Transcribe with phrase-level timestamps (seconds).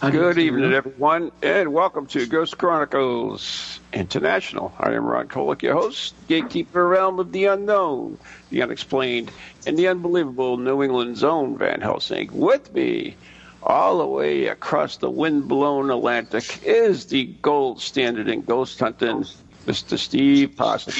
[0.00, 4.72] Good evening, everyone, and welcome to Ghost Chronicles International.
[4.78, 8.18] I am Ron Kolek, your host, gatekeeper realm of the unknown,
[8.48, 9.30] the unexplained,
[9.66, 12.30] and the unbelievable New England's own Van Helsing.
[12.32, 13.14] With me,
[13.62, 19.26] all the way across the wind-blown Atlantic, is the gold standard in ghost hunting,
[19.66, 19.98] Mr.
[19.98, 20.96] Steve Parsons.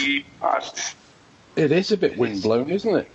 [1.56, 3.10] It is a bit windblown, isn't it?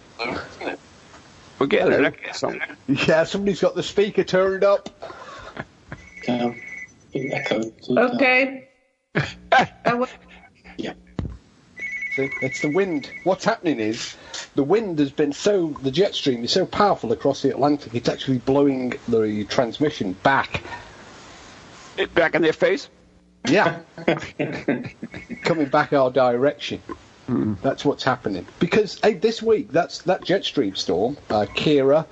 [1.60, 2.12] Forget Hello.
[2.48, 3.08] it.
[3.08, 4.90] Yeah, somebody's got the speaker turned up.
[6.28, 6.56] Um,
[7.14, 7.72] echo.
[7.90, 8.68] Okay.
[9.52, 10.06] Uh, wh-
[12.16, 13.12] See, It's the wind.
[13.26, 14.16] What's happening is
[14.56, 17.94] the wind has been so the jet stream is so powerful across the Atlantic.
[17.94, 20.62] It's actually blowing the transmission back.
[21.98, 22.88] it back in their face.
[23.48, 23.82] Yeah,
[25.44, 26.82] coming back our direction.
[27.62, 28.46] That's what's happening.
[28.60, 32.06] Because hey, this week, that's that jet stream storm, uh, Ciara,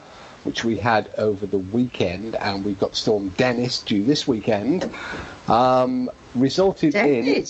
[0.44, 4.90] which we had over the weekend, and we've got Storm Dennis due this weekend,
[5.48, 7.46] um, resulted in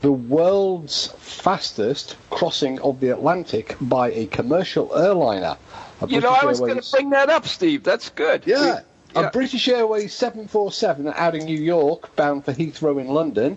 [0.00, 5.56] the world's fastest crossing of the Atlantic by a commercial airliner.
[6.00, 7.82] A You know, I was going to bring that up, Steve.
[7.82, 8.44] That's good.
[8.46, 8.80] yeah.
[9.16, 13.56] We- A British Airways 747 out of New York, bound for Heathrow in London,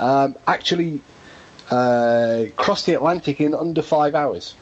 [0.00, 1.00] um, actually
[1.70, 4.54] uh, crossed the Atlantic in under five hours.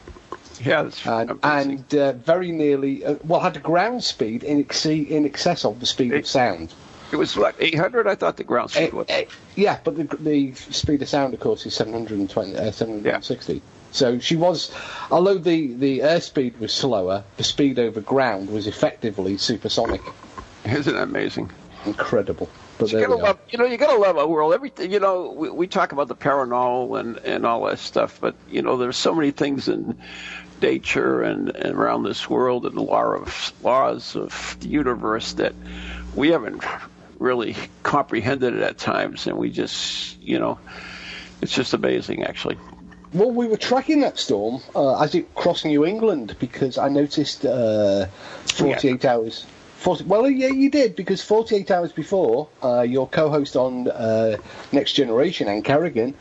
[0.63, 5.07] Yeah, that's And, and uh, very nearly, uh, well, had a ground speed in, exceed,
[5.09, 6.73] in excess of the speed It- of sound.
[7.11, 8.07] it was what 800.
[8.07, 9.05] I thought the ground speed Eh, was.
[9.09, 13.61] eh, yeah, but the, the speed of sound, of course, is 720, uh, 760.
[13.91, 14.71] So she was,
[15.09, 20.01] although the, the airspeed was slower, the speed over ground was effectively supersonic.
[20.65, 21.51] Isn't that amazing?
[21.85, 22.49] Incredible.
[22.77, 24.53] But You gotta love, you know, you gotta love a world.
[24.53, 28.35] Everything, you know, we, we talk about the paranormal and and all that stuff, but
[28.49, 29.97] you know, there's so many things in
[30.61, 35.53] nature and, and around this world and the law of laws of the universe that
[36.15, 36.63] we haven't
[37.19, 40.59] really comprehended it at times, and we just, you know,
[41.41, 42.57] it's just amazing, actually.
[43.13, 47.45] Well, we were tracking that storm uh, as it crossed New England because I noticed
[47.45, 49.45] uh, 48 hours.
[49.77, 54.37] 40, well, yeah, you did because 48 hours before, uh, your co-host on uh,
[54.71, 56.15] Next Generation, Ann Carrigan,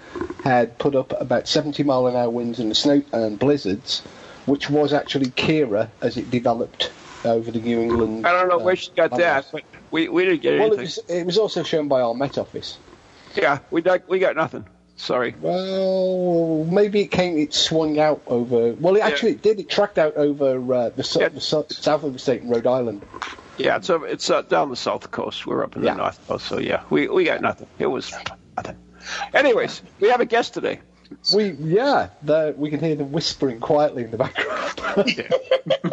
[0.44, 4.02] had put up about 70 mile an hour winds and snow and blizzards,
[4.46, 6.90] which was actually Ciara as it developed
[7.24, 8.26] over the New England.
[8.26, 10.78] I don't know uh, where she got that, but we, we didn't get Well, it
[10.78, 10.82] anything.
[10.84, 12.78] was, it was also shown by our Met Office.
[13.34, 14.64] Yeah, we got we got nothing.
[14.96, 15.34] Sorry.
[15.40, 17.36] Well, maybe it came.
[17.36, 18.74] It swung out over.
[18.74, 19.06] Well, it Yeah.
[19.08, 19.58] actually it did.
[19.58, 21.28] It tracked out over uh, the, Yeah.
[21.30, 23.02] the south of the state in Rhode Island.
[23.56, 25.46] Yeah, it's uh, it's uh, down the south coast.
[25.46, 25.92] We're up in Yeah.
[25.94, 27.66] the north coast, so yeah, we we got nothing.
[27.78, 28.12] It was
[28.56, 28.76] nothing.
[29.32, 30.80] Anyways, we have a guest today.
[31.34, 35.34] We yeah, the, we can hear them whispering quietly in the background.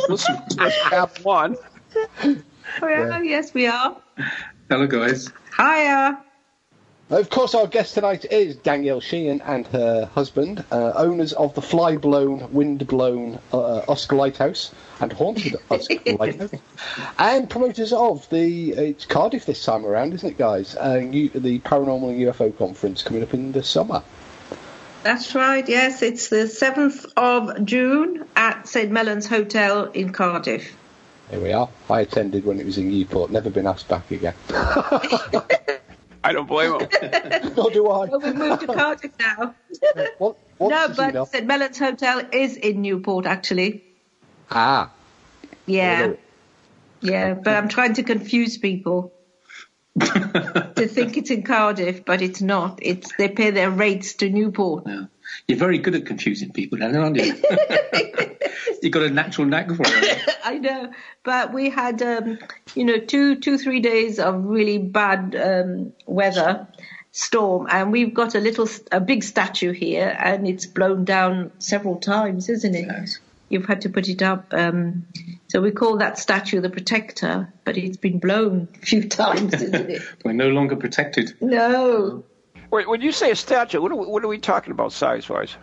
[0.09, 0.27] Let's,
[0.57, 1.57] let's have one.
[2.81, 3.97] Oh, yeah, yes, we are.
[4.69, 5.29] Hello, guys.
[5.57, 6.17] Hiya.
[7.09, 11.61] of course, our guest tonight is Danielle Sheehan and her husband, uh, owners of the
[11.61, 16.51] fly-blown, wind-blown uh, Usk Lighthouse and haunted Usk Lighthouse,
[17.19, 20.75] and promoters of the it's Cardiff this time around, isn't it, guys?
[20.75, 24.03] Uh, you, the Paranormal UFO conference coming up in the summer.
[25.03, 25.67] That's right.
[25.67, 28.91] Yes, it's the 7th of June at St.
[28.91, 30.75] Mellons Hotel in Cardiff.
[31.31, 31.69] Here we are.
[31.89, 33.31] I attended when it was in Newport.
[33.31, 34.35] Never been asked back again.
[36.23, 36.89] I don't blame him.
[37.55, 38.05] Nor do I.
[38.05, 39.55] Well, we've moved to Cardiff now.
[40.19, 41.23] What, what no, does he know?
[41.23, 41.47] but St.
[41.47, 43.83] Mellons Hotel is in Newport, actually.
[44.51, 44.91] Ah,
[45.65, 46.13] Yeah.
[47.01, 49.11] Yeah, but I'm trying to confuse people
[49.99, 52.79] to think it's in Cardiff, but it's not.
[52.81, 54.85] It's they pay their rates to Newport.
[54.87, 55.05] Yeah.
[55.47, 57.33] You're very good at confusing people, then, aren't you?
[58.81, 60.35] You've got a natural knack for it.
[60.43, 60.91] I know,
[61.23, 62.39] but we had, um,
[62.73, 66.67] you know, two, two, three days of really bad um, weather,
[67.11, 71.97] storm, and we've got a little, a big statue here, and it's blown down several
[71.97, 72.87] times, isn't it?
[72.87, 73.19] Yes.
[73.51, 74.53] You've had to put it up.
[74.53, 75.05] Um,
[75.47, 79.89] so we call that statue the protector, but it's been blown a few times, isn't
[79.89, 80.01] it?
[80.25, 81.35] We're no longer protected.
[81.41, 82.23] No.
[82.71, 85.27] Wait, when you say a statue, what are we, what are we talking about size
[85.27, 85.55] wise?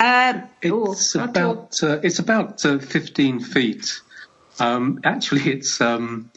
[0.00, 4.00] Um, oh, It's not about uh, it's about uh, 15 feet.
[4.58, 6.30] Um, actually, it's um,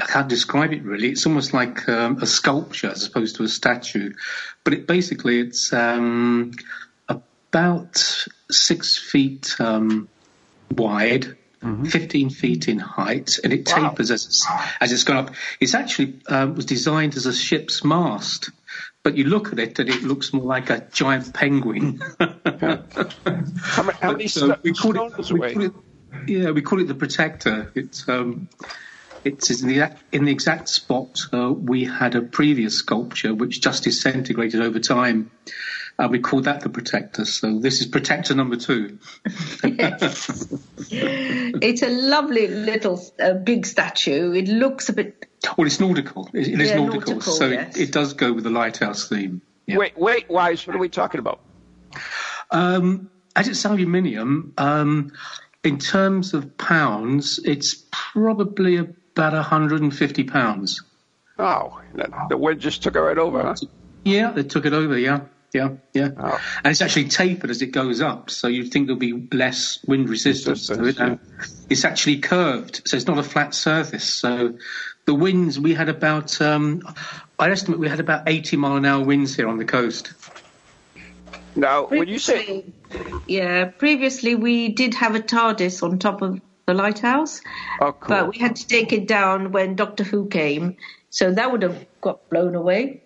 [0.00, 1.08] I can't describe it really.
[1.08, 4.12] It's almost like um, a sculpture as opposed to a statue,
[4.64, 6.52] but it basically it's um,
[7.56, 10.08] about six feet um,
[10.70, 11.36] wide.
[11.62, 11.86] Mm-hmm.
[11.86, 13.88] 15 feet in height, and it wow.
[13.88, 14.46] tapers as it's,
[14.78, 15.34] as it's gone up.
[15.58, 18.50] It's actually uh, was designed as a ship's mast,
[19.02, 21.98] but you look at it and it looks more like a giant penguin.
[22.20, 25.72] how, many, how many so we call it, we call it,
[26.28, 27.72] yeah, we call it the protector.
[27.74, 28.48] It's um,
[29.24, 33.84] it's in the, in the exact spot uh, we had a previous sculpture which just
[33.84, 35.30] disintegrated over time.
[35.98, 37.24] Uh, we call that the protector.
[37.24, 38.98] So this is protector number two.
[41.64, 44.32] it's a lovely little uh, big statue.
[44.32, 45.26] It looks a bit.
[45.56, 46.28] Well, it's nautical.
[46.34, 47.76] it, it is yeah, nautical, nautical, so yes.
[47.76, 49.40] it, it, does go with the lighthouse theme.
[49.66, 49.78] Yeah.
[49.78, 50.66] Wait, wait, wise.
[50.66, 51.40] What are we talking about?
[52.50, 55.12] Um, as it's aluminium, um,
[55.64, 60.82] in terms of pounds, it's probably about 150 pounds.
[61.38, 61.80] Oh,
[62.28, 63.54] the wind just took it right over, huh?
[64.04, 64.96] Yeah, they took it over.
[64.96, 65.20] Yeah,
[65.52, 66.10] yeah, yeah.
[66.18, 66.40] Oh.
[66.64, 70.08] And it's actually tapered as it goes up, so you'd think there'll be less wind
[70.08, 70.98] resistance to it.
[70.98, 71.16] Yeah.
[71.70, 74.04] It's actually curved, so it's not a flat surface.
[74.04, 74.58] So
[75.06, 76.82] the winds we had about, um,
[77.38, 80.12] I estimate we had about 80 mile an hour winds here on the coast.
[81.54, 82.66] Now, when you say,
[83.26, 87.40] yeah, previously we did have a TARDIS on top of the lighthouse,
[87.80, 88.08] oh, cool.
[88.08, 90.76] but we had to take it down when Doctor Who came,
[91.08, 93.04] so that would have got blown away.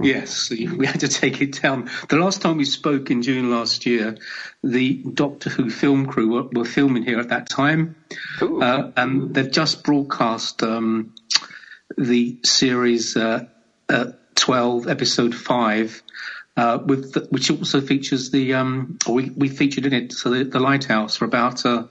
[0.00, 1.90] Yes, we had to take it down.
[2.08, 4.16] The last time we spoke in June last year,
[4.62, 7.96] the Doctor Who film crew were, were filming here at that time,
[8.40, 11.14] uh, and they've just broadcast um,
[11.96, 13.46] the series uh,
[13.88, 16.02] uh, 12, episode 5,
[16.56, 20.44] uh, with the, which also features the um, we, we featured in it so the,
[20.44, 21.84] the lighthouse for about uh,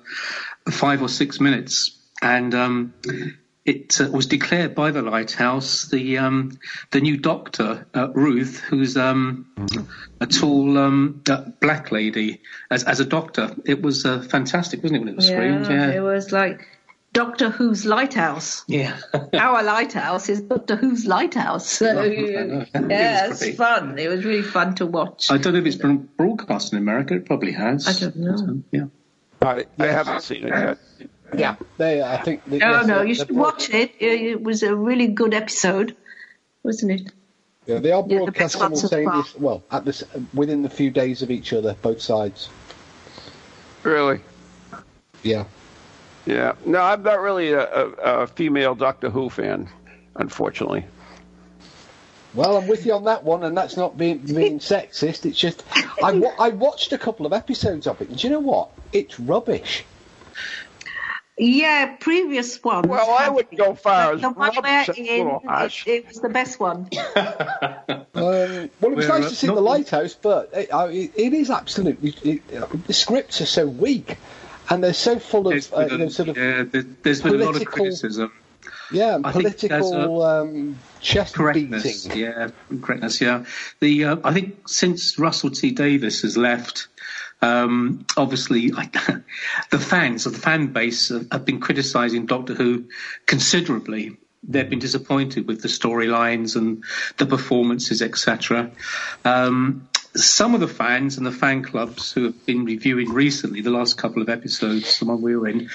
[0.69, 2.93] five or six minutes, and um,
[3.65, 6.57] it uh, was declared by the lighthouse the um,
[6.91, 9.83] the new doctor uh, Ruth, who's um, mm-hmm.
[10.21, 13.56] a tall um, uh, black lady, as as a doctor.
[13.65, 15.00] It was uh, fantastic, wasn't it?
[15.00, 16.67] When it was yeah, screened, yeah, it was like
[17.15, 18.65] Doctor Who's lighthouse.
[18.67, 19.00] Yeah.
[19.33, 21.65] Our lighthouse is Doctor Who's lighthouse.
[21.65, 23.97] So, yeah, it it's fun.
[23.97, 25.31] It was really fun to watch.
[25.31, 27.15] I don't know if it's been broadcast in America.
[27.15, 27.88] It probably has.
[27.88, 28.63] I don't know.
[28.71, 28.85] Yeah.
[29.41, 30.77] I, I haven't seen it yet.
[31.33, 32.01] Yeah, they.
[32.01, 32.44] I think.
[32.45, 33.92] They, oh, no, yes, no, you should watch it.
[33.92, 35.95] Uh, it was a really good episode,
[36.63, 37.12] wasn't it?
[37.66, 39.42] Yeah, they are broadcast yeah, the simultaneously.
[39.42, 42.50] Well, at this within the few days of each other, both sides.
[43.83, 44.19] Really?
[45.24, 45.45] Yeah.
[46.25, 46.54] Yeah.
[46.66, 47.89] No, I'm not really a, a,
[48.24, 49.68] a female Doctor Who fan,
[50.16, 50.86] unfortunately.
[52.36, 55.25] Well, I'm with you on that one, and that's not being being sexist.
[55.25, 55.63] It's just
[56.04, 58.69] I, I watched a couple of episodes of it, and do you know what?
[58.92, 59.86] It's rubbish.
[61.37, 62.87] Yeah, previous one.
[62.87, 66.61] Well, I would go far as the one we're in, it, it, was the best
[66.61, 66.87] one.
[67.15, 70.69] um, well, it was nice to see the lighthouse, but it,
[71.15, 72.41] it is absolutely
[72.87, 74.17] the scripts are so weak
[74.69, 76.63] and they're so full of uh, you know, sort of yeah,
[77.03, 78.31] there's been a lot of criticism.
[78.91, 82.05] Yeah, political um, chest correctness.
[82.05, 82.19] Beating.
[82.19, 82.50] Yeah,
[82.81, 83.19] correctness.
[83.19, 83.45] Yeah,
[83.79, 86.88] the uh, I think since Russell T Davies has left,
[87.45, 88.69] um, obviously
[89.71, 92.85] the fans of the fan base have, have been criticising Doctor Who
[93.25, 96.83] considerably they've been disappointed with the storylines and
[97.17, 98.71] the performances, etc.
[99.23, 103.69] Um, some of the fans and the fan clubs who have been reviewing recently, the
[103.69, 105.69] last couple of episodes, the one we were in,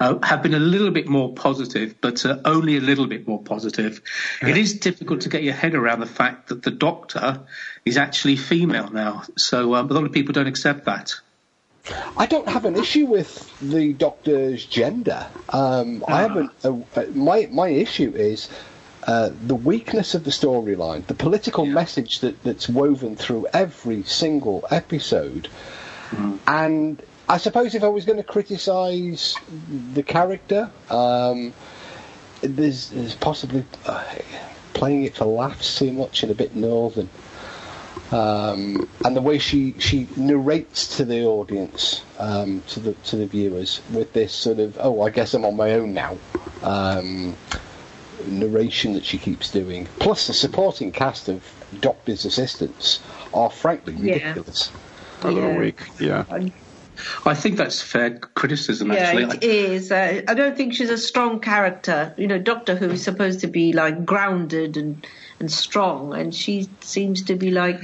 [0.00, 3.42] uh, have been a little bit more positive, but uh, only a little bit more
[3.42, 4.02] positive.
[4.42, 4.50] Yeah.
[4.50, 7.40] It is difficult to get your head around the fact that the Doctor
[7.84, 11.14] is actually female now, so um, a lot of people don't accept that.
[12.16, 15.26] I don't have an issue with the Doctor's gender.
[15.48, 16.50] Um, I haven't.
[16.64, 18.48] Uh, uh, my my issue is
[19.06, 21.72] uh, the weakness of the storyline, the political yeah.
[21.72, 25.48] message that, that's woven through every single episode,
[26.10, 26.38] mm.
[26.46, 29.36] and I suppose if I was going to criticise
[29.94, 31.52] the character, um,
[32.40, 34.04] there's, there's possibly uh,
[34.74, 37.08] playing it for laughs too much and a bit northern.
[38.12, 43.26] Um, and the way she, she narrates to the audience, um, to the to the
[43.26, 46.16] viewers, with this sort of oh, I guess I'm on my own now.
[46.62, 47.36] Um,
[48.26, 51.44] narration that she keeps doing, plus the supporting cast of
[51.80, 53.00] Doctor's assistants,
[53.34, 54.70] are frankly ridiculous.
[55.22, 55.28] Yeah.
[55.28, 56.24] A little weak, yeah.
[57.24, 58.92] I think that's fair criticism.
[58.92, 59.92] Yeah, actually, it is.
[59.92, 62.14] Uh, I don't think she's a strong character.
[62.16, 65.06] You know, Doctor Who is supposed to be like grounded and
[65.38, 67.80] and strong, and she seems to be like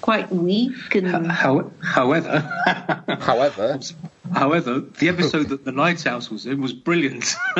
[0.00, 0.94] quite weak.
[0.94, 2.38] And How, however,
[3.20, 3.78] However,
[4.32, 7.34] however, the episode that the Lighthouse was in was brilliant.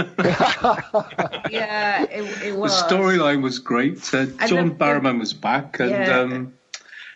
[1.51, 2.73] yeah, it, it was.
[2.83, 3.99] the storyline was great.
[4.15, 6.21] Uh, John the- Barrowman was back, and Yeah.
[6.21, 6.55] um,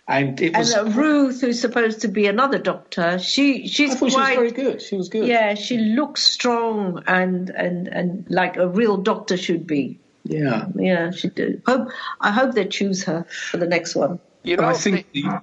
[0.08, 4.10] and it And uh, Ruth, who's supposed to be another doctor, she she's I thought
[4.10, 4.82] she was very good.
[4.82, 5.26] She was good.
[5.26, 5.54] yeah.
[5.54, 10.00] She looks strong and and and like a real doctor should be.
[10.24, 10.66] yeah.
[10.74, 11.60] Yeah, she do.
[11.66, 11.88] Hope
[12.20, 14.18] I hope they choose her for the next one.
[14.42, 15.40] You know, I think they, the,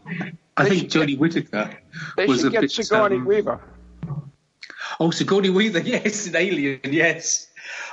[0.57, 1.77] I think should Jodie Whittaker
[2.17, 2.71] they was should a get bit.
[2.71, 3.61] Sigourney um, Weaver.
[4.99, 7.47] Oh, Sigourney Weaver, yes, an alien, yes.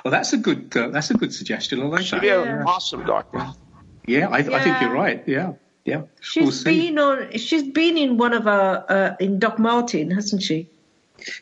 [0.05, 0.77] Well, that's a good.
[0.77, 1.81] Uh, that's a good suggestion.
[1.81, 2.23] I like She'd that.
[2.23, 3.47] be Yeah, an awesome doctor.
[4.07, 5.23] yeah I, I think you're right.
[5.27, 5.53] Yeah,
[5.87, 6.03] yeah.
[6.21, 7.33] She's we'll been on.
[7.39, 10.69] She's been in one of our uh, in Doc Martin, hasn't she?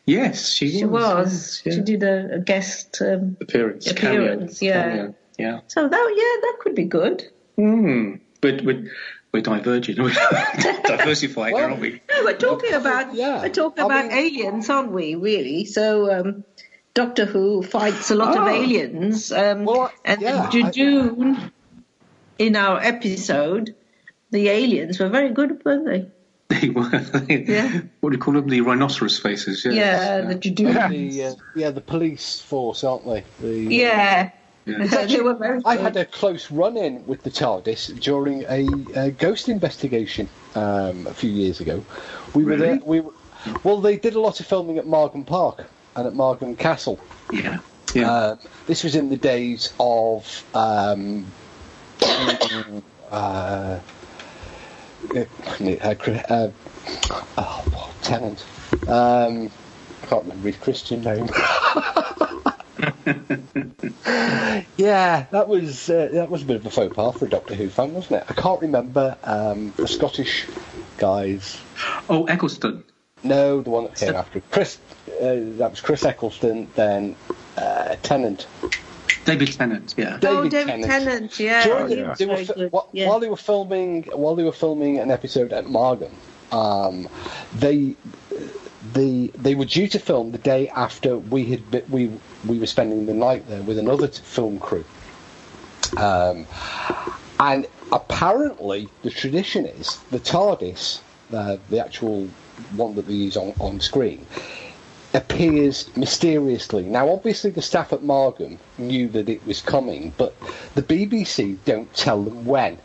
[0.07, 1.61] Yes, she, She was.
[1.65, 3.03] yes, She did a, a guest.
[3.03, 3.91] Um, appearance.
[3.91, 4.83] appearance, cameo, yeah.
[4.85, 5.61] cameo, yeah.
[5.67, 7.25] so that yeah, that could be good.
[7.57, 8.15] Hmm.
[8.41, 8.91] But we're,
[9.33, 9.97] we're diverging.
[10.03, 10.13] We're
[10.87, 12.01] diversifying, Well, aren't we?
[12.11, 13.41] No, we're talking about Yeah.
[13.43, 15.15] we're talking I about mean- aliens, aren't we?
[15.17, 15.65] Really?
[15.65, 16.45] So um,
[16.95, 18.49] Doctor Who fights a lot of Oh.
[18.49, 21.51] aliens, um, Well, and yeah, I- Judoon
[22.39, 23.75] in our episode,
[24.35, 26.07] the aliens were very good, weren't they?
[26.49, 26.91] They were.
[27.29, 27.81] Yeah.
[28.01, 28.49] What do you call them?
[28.49, 29.65] The rhinoceros faces.
[29.65, 29.75] Yes.
[29.75, 30.91] Yeah, the Judoon.
[30.91, 33.25] the uh, yeah the police force, aren't they?
[33.41, 34.31] The, Yeah.
[34.67, 34.87] Yeah.
[35.07, 35.67] they were very good.
[35.67, 41.15] I had a close run-in with the TARDIS during a, a ghost investigation um, a
[41.15, 41.85] few years ago.
[42.35, 42.81] We were there.
[42.85, 43.13] We were,
[43.63, 45.65] well, they did a lot of filming at Margam Park
[45.97, 46.99] and at Margam Castle.
[47.33, 47.59] Yeah.
[47.95, 48.11] Yeah.
[48.11, 48.37] Uh,
[48.67, 51.27] this was in the days of um,
[53.11, 53.79] uh,
[55.17, 56.51] uh,
[57.11, 58.45] uh, oh, Tennant.
[58.89, 59.51] Um,
[60.03, 61.27] I can't remember his Christian name.
[64.77, 67.55] yeah, that was uh, that was a bit of a faux pas for a Doctor
[67.55, 68.27] Who fan, wasn't it?
[68.29, 70.47] I can't remember um, the Scottish
[70.99, 71.61] guys.
[72.09, 72.85] oh, Eccleston.
[73.23, 74.79] No, the one that came after Chris.
[75.09, 77.17] Uh, that was Chris Eccleston, then
[77.57, 78.47] uh, Tennant.
[79.25, 79.95] David Tennant.
[79.97, 80.19] Yeah.
[80.19, 80.85] David oh, David Tennant.
[80.85, 81.65] Tennant, yeah.
[81.65, 82.71] During- he was they were good.
[82.75, 83.09] wh- yeah.
[83.09, 86.13] While they were filming, while they were filming an episode at Margam,
[86.53, 87.09] um,
[87.55, 87.97] they
[88.93, 92.11] the they were due to film the day after we had we
[92.47, 94.85] we were spending the night there with another t- film crew.
[95.97, 96.47] Um,
[97.41, 101.01] and apparently, the tradition is the TARDIS,
[101.33, 102.29] uh, the actual
[102.77, 104.27] one that they use on, on screen,
[105.15, 106.83] appears mysteriously.
[106.83, 110.35] Now, obviously, the staff at Margam knew that it was coming, but
[110.75, 112.79] the BBC don't tell them when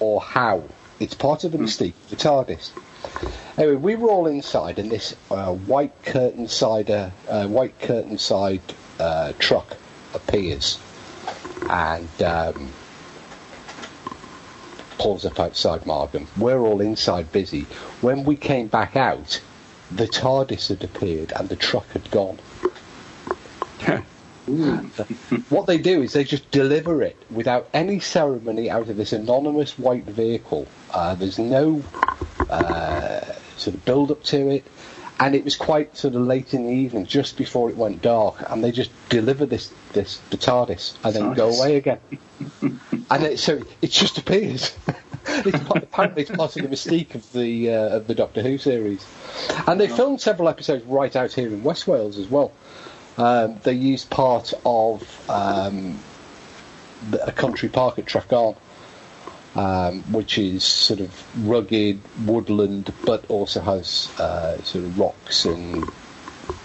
[0.00, 0.64] or how.
[0.98, 2.70] It's part of the mystique of the TARDIS.
[3.56, 8.62] Anyway, we were all inside, and this uh, white curtain cider, uh, white curtain side
[8.98, 9.76] uh, truck
[10.14, 10.78] appears,
[11.70, 12.72] and um,
[14.98, 16.26] pulls up outside Margam.
[16.36, 17.66] We're all inside busy.
[18.00, 19.40] When we came back out,
[19.92, 22.38] the TARDIS had appeared and the truck had gone.
[25.48, 29.76] what they do is they just deliver it without any ceremony out of this anonymous
[29.76, 30.68] white vehicle.
[30.92, 31.82] Uh, there's no
[32.48, 33.20] uh,
[33.56, 34.64] sort of build up to it,
[35.18, 38.36] and it was quite sort of late in the evening, just before it went dark,
[38.48, 41.98] and they just deliver this this the TARDIS and then go away again.
[42.62, 44.76] and it, so it just appears.
[45.74, 49.06] apparently, it's part of the mystique of the uh, of the Doctor Who series,
[49.66, 52.52] and they filmed several episodes right out here in West Wales as well.
[53.18, 55.98] Um, they used part of um,
[57.22, 58.56] a country park at Trecarn,
[59.54, 65.84] um, which is sort of rugged woodland, but also has uh, sort of rocks and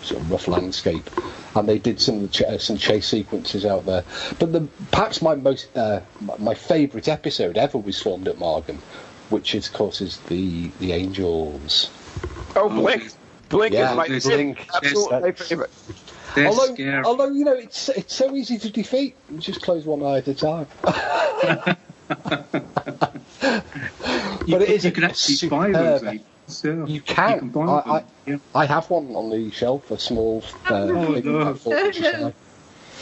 [0.03, 1.09] sort of rough landscape.
[1.55, 4.03] And they did some ch- uh, some chase sequences out there.
[4.39, 8.77] But the, perhaps my most uh, my- my favourite episode ever was filmed at Margam,
[9.29, 11.89] which is, of course is the the Angels.
[12.55, 13.11] Oh, Blink.
[13.49, 14.23] Blink Yeah, is my Blink.
[14.59, 14.75] favorite.
[14.75, 15.71] Absolutely my Yes, favorite.
[16.37, 17.03] Although, scary.
[17.03, 19.15] although you know it's it's so easy to defeat.
[19.29, 20.67] You just close one eye at a time.
[20.85, 20.91] you,
[24.53, 26.03] but it is you a can actually buy superb- those.
[26.03, 26.25] agents,
[26.63, 26.85] yeah.
[26.85, 27.49] You can.
[27.49, 27.97] buy I.
[27.97, 28.37] I, yeah.
[28.53, 30.43] I have one on the shelf, a small.
[30.69, 31.41] Uh, Oh, thing no.
[31.41, 32.33] about four inches high.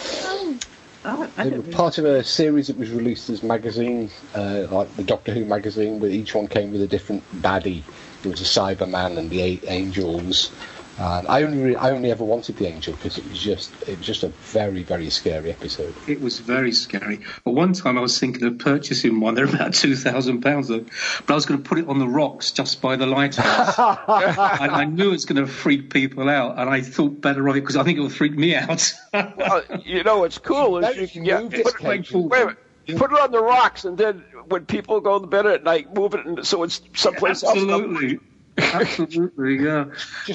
[0.02, 0.58] Oh,
[1.06, 4.94] I, I They were part of a series that was released as magazine, uh, like
[4.96, 7.84] the Doctor Who magazine, where each one came with a different baddie.
[8.22, 10.52] There was a Cyberman and the Eight Angels,
[11.00, 14.06] And I only I only ever wanted the angel because it was just it was
[14.06, 15.96] just a very very scary episode.
[16.10, 17.22] It was very scary.
[17.46, 19.34] But one time I was thinking of purchasing one.
[19.34, 20.84] They're about two thousand pounds, but
[21.30, 23.80] I was going to put it on the rocks just by the lighthouse,
[24.60, 26.60] and I knew it was going to freak people out.
[26.60, 28.94] And I thought better of it because I think it would freak me out.
[29.14, 33.20] well, you know what's cool is you can get put, it, wait, wait, put it
[33.20, 36.64] on the rocks, and then when people go to bed at night, move it so
[36.64, 37.72] it's someplace Absolutely.
[37.72, 37.82] else.
[37.84, 38.20] Absolutely,
[38.58, 39.86] yeah.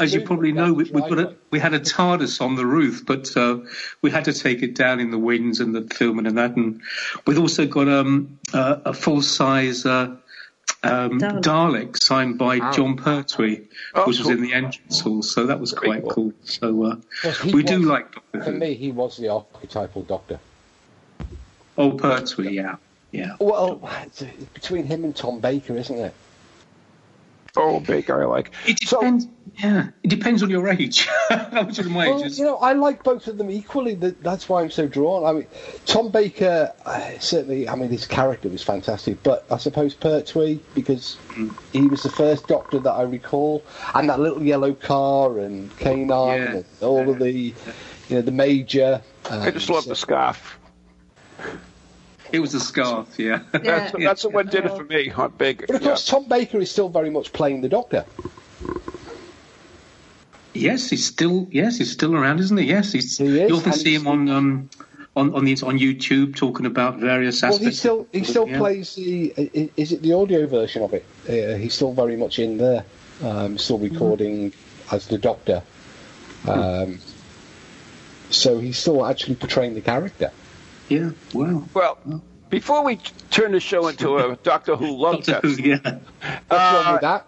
[0.00, 3.36] As you probably know, we, we, a, we, had a TARDIS on the roof, but
[3.36, 3.58] uh,
[4.02, 6.56] we had to take it down in the winds and the filming and that.
[6.56, 6.80] And
[7.26, 10.16] we've also got um, uh, a full size uh,
[10.82, 11.42] um, Dalek.
[11.42, 12.02] Dalek.
[12.02, 12.72] signed by oh.
[12.72, 14.30] Jon Pertwee, oh, which cool.
[14.30, 15.22] was in the entrance hall.
[15.22, 16.10] So that was quite cool.
[16.10, 16.32] cool.
[16.44, 16.96] So uh,
[17.44, 20.40] we was, do like Doctor For me, he was the archetypal Doctor.
[21.76, 22.76] Oh, Pertwee, yeah.
[23.10, 23.36] Yeah.
[23.38, 23.88] Well,
[24.54, 26.14] between him and Tom Baker, isn't it?
[27.56, 28.50] Oh, Baker, I like.
[28.66, 29.26] It depends.
[29.26, 29.30] So,
[29.62, 31.08] yeah, it depends on your age.
[31.52, 33.94] Which of my well, You know, I like both of them equally.
[33.94, 35.24] That's why I'm so drawn.
[35.24, 35.46] I mean,
[35.86, 37.68] Tom Baker uh, certainly.
[37.68, 41.56] I mean, his character was fantastic, but I suppose Pertwee because mm.
[41.72, 43.62] he was the first Doctor that I recall,
[43.94, 46.54] and that little yellow car and K9 yeah.
[46.56, 47.12] and all yeah.
[47.12, 47.54] of the, you
[48.10, 49.00] know, the Major.
[49.30, 50.58] Um, I just love so, the scarf.
[52.34, 53.42] It was a scarf, yeah.
[53.52, 53.60] yeah.
[53.60, 55.66] that's, that's what did it for me, Hot Baker.
[55.66, 56.18] But of course, yeah.
[56.18, 58.04] Tom Baker is still very much playing the Doctor.
[60.52, 62.64] Yes, he's still yes, he's still around, isn't he?
[62.64, 63.18] Yes, he's.
[63.18, 64.70] He is, you often see him on um,
[65.16, 67.60] on on, the, on YouTube talking about various aspects.
[67.60, 68.58] Well, he still he still yeah.
[68.58, 69.32] plays the.
[69.76, 71.04] Is it the audio version of it?
[71.28, 72.84] Uh, he's still very much in there,
[73.22, 74.92] um, still recording mm.
[74.92, 75.62] as the Doctor.
[76.46, 77.00] Um,
[78.30, 80.30] so he's still actually portraying the character.
[80.88, 81.10] Yeah.
[81.32, 81.64] Wow.
[81.72, 82.96] Well, before we
[83.30, 85.98] turn the show into a Doctor Who love Doctor test, Who, yeah.
[86.50, 87.26] Uh, that?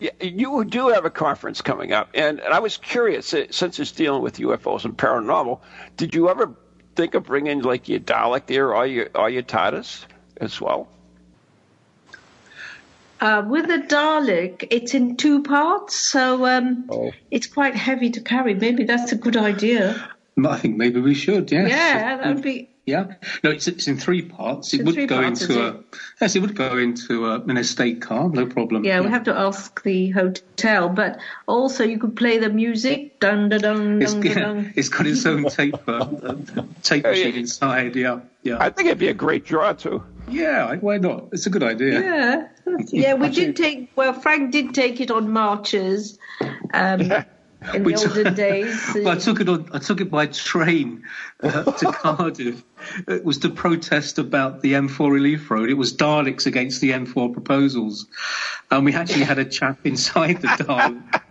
[0.00, 3.78] Yeah, you do have a conference coming up, and, and I was curious uh, since
[3.78, 5.60] it's dealing with UFOs and paranormal.
[5.96, 6.54] Did you ever
[6.96, 10.04] think of bringing like your Dalek there or your or your TARDIS
[10.38, 10.88] as well?
[13.20, 17.12] Uh, with the Dalek, it's in two parts, so um, oh.
[17.30, 18.54] it's quite heavy to carry.
[18.54, 20.10] Maybe that's a good idea.
[20.44, 21.52] I think maybe we should.
[21.52, 21.70] Yes.
[21.70, 24.74] Yeah, that would be yeah, no, it's, it's in three parts.
[24.74, 25.84] It in would go parts, into a it?
[26.20, 28.84] yes, it would go into a, an estate car, no problem.
[28.84, 33.20] Yeah, yeah, we have to ask the hotel, but also you could play the music.
[33.20, 34.72] Dun dun dun it's, dun, yeah, dun.
[34.76, 36.06] it's got its own tape uh,
[36.82, 37.94] tape machine inside.
[37.94, 38.56] Yeah, yeah.
[38.58, 40.02] I think it'd be a great draw too.
[40.28, 41.28] Yeah, why not?
[41.30, 42.00] It's a good idea.
[42.00, 42.48] Yeah,
[42.88, 43.14] yeah.
[43.14, 43.92] We did take.
[43.94, 46.18] Well, Frank did take it on marches.
[46.74, 47.12] Um,
[47.74, 48.90] in the olden days.
[48.94, 49.68] well, I took it on.
[49.72, 51.04] I took it by train
[51.42, 52.62] uh, to Cardiff.
[53.08, 55.70] It was to protest about the M4 relief road.
[55.70, 58.06] It was Daleks against the M4 proposals,
[58.70, 61.22] and we actually had a chap inside the Dalek,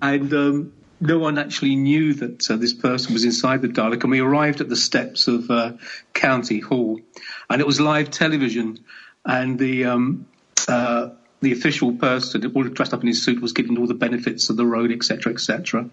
[0.00, 4.02] and um, no one actually knew that uh, this person was inside the Dalek.
[4.02, 5.72] And we arrived at the steps of uh,
[6.12, 7.00] County Hall,
[7.48, 8.78] and it was live television,
[9.24, 10.26] and the um,
[10.68, 11.10] uh,
[11.42, 14.56] the official person, all dressed up in his suit, was giving all the benefits of
[14.56, 15.90] the road, etc., etc.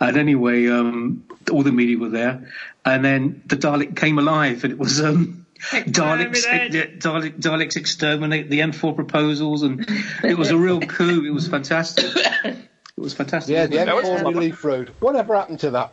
[0.00, 2.50] And anyway, um, all the media were there,
[2.84, 5.00] and then the Dalek came alive, and it was.
[5.00, 6.44] Um, Daleks,
[6.98, 9.86] Dalek, Daleks exterminate the M4 proposals, and
[10.22, 11.24] it was a real coup.
[11.24, 12.14] It was fantastic.
[12.96, 13.52] It was fantastic.
[13.52, 14.90] Yeah, the M4 Relief Road.
[15.00, 15.92] Whatever happened to that?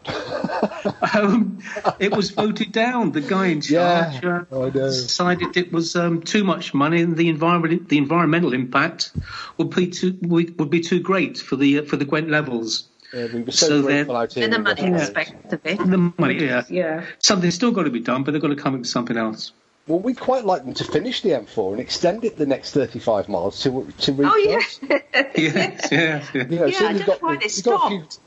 [1.15, 1.59] um,
[1.99, 3.11] it was voted down.
[3.11, 7.27] The guy in charge yeah, uh, decided it was um, too much money, and the
[7.27, 9.11] environment, the environmental impact
[9.57, 12.87] would be too would, be too great for the uh, for the Gwent levels.
[13.13, 14.47] Yeah, we were so, so grateful out here.
[14.47, 15.79] The money aspect of it.
[15.79, 16.63] The money, yeah.
[16.69, 17.05] Yeah.
[17.19, 19.51] Something's still got to be done, but they've got to come up with something else.
[19.88, 23.28] Well, we'd quite like them to finish the M4 and extend it the next 35
[23.28, 25.00] miles to to reach Oh yeah,
[25.36, 26.24] yes, yeah, yeah.
[26.34, 28.19] You know, yeah, so I don't find it stopped.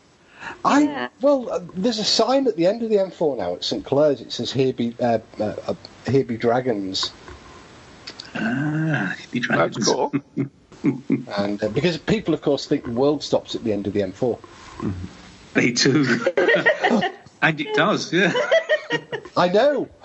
[0.64, 1.08] I yeah.
[1.22, 4.20] well, uh, there's a sign at the end of the M4 now at St Clears.
[4.20, 5.74] It says "Here be uh, uh, uh
[6.06, 7.10] here be dragons."
[8.34, 9.76] Ah, here be dragons.
[9.76, 10.12] That's cool.
[11.38, 14.00] and uh, because people, of course, think the world stops at the end of the
[14.00, 14.38] M4.
[15.54, 16.04] They do,
[17.42, 18.12] and it does.
[18.12, 18.32] Yeah.
[19.36, 19.88] I know.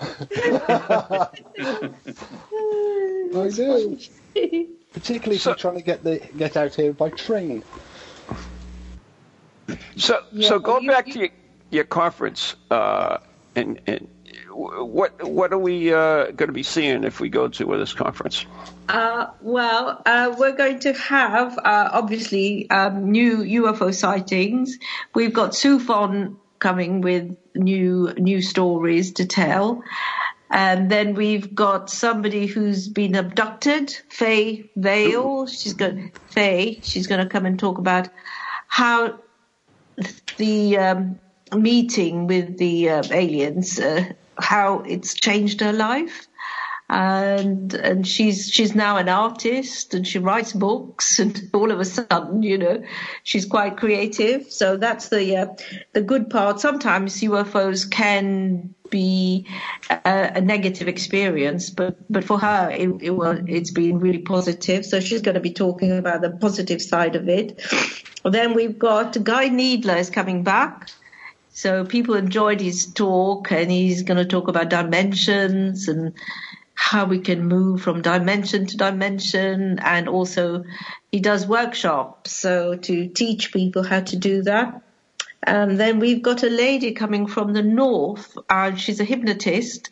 [3.34, 3.98] I know.
[4.92, 7.64] Particularly if you're trying to get the get out here by train.
[9.96, 11.28] So, yeah, so going back you, to your,
[11.70, 13.18] your conference, uh,
[13.54, 14.08] and, and
[14.50, 18.44] what what are we uh, going to be seeing if we go to this conference?
[18.88, 24.78] Uh, well, uh, we're going to have uh, obviously um, new UFO sightings.
[25.14, 29.82] We've got Soufan coming with new new stories to tell.
[30.48, 35.46] And then we've got somebody who's been abducted, Faye Vale.
[35.46, 36.80] She's going Faye.
[36.82, 38.08] She's going to come and talk about
[38.68, 39.18] how
[40.36, 41.18] the um,
[41.56, 44.04] meeting with the uh, aliens, uh,
[44.38, 46.28] how it's changed her life.
[46.88, 51.86] And and she's she's now an artist and she writes books and all of a
[51.86, 52.82] sudden you know
[53.22, 55.46] she's quite creative so that's the uh,
[55.94, 59.46] the good part sometimes UFOs can be
[59.90, 64.86] a, a, negative experience, but but for her it, it was it's been really positive.
[64.86, 67.60] So she's going to be talking about the positive side of it.
[68.22, 70.90] Then we've got Guy Needler is coming back.
[71.54, 76.14] So people enjoyed his talk, and he's going to talk about dimensions and
[76.74, 80.64] how we can move from dimension to dimension, and also
[81.10, 84.82] he does workshops so to teach people how to do that.
[85.44, 89.90] And then we've got a lady coming from the north, and she's a hypnotist,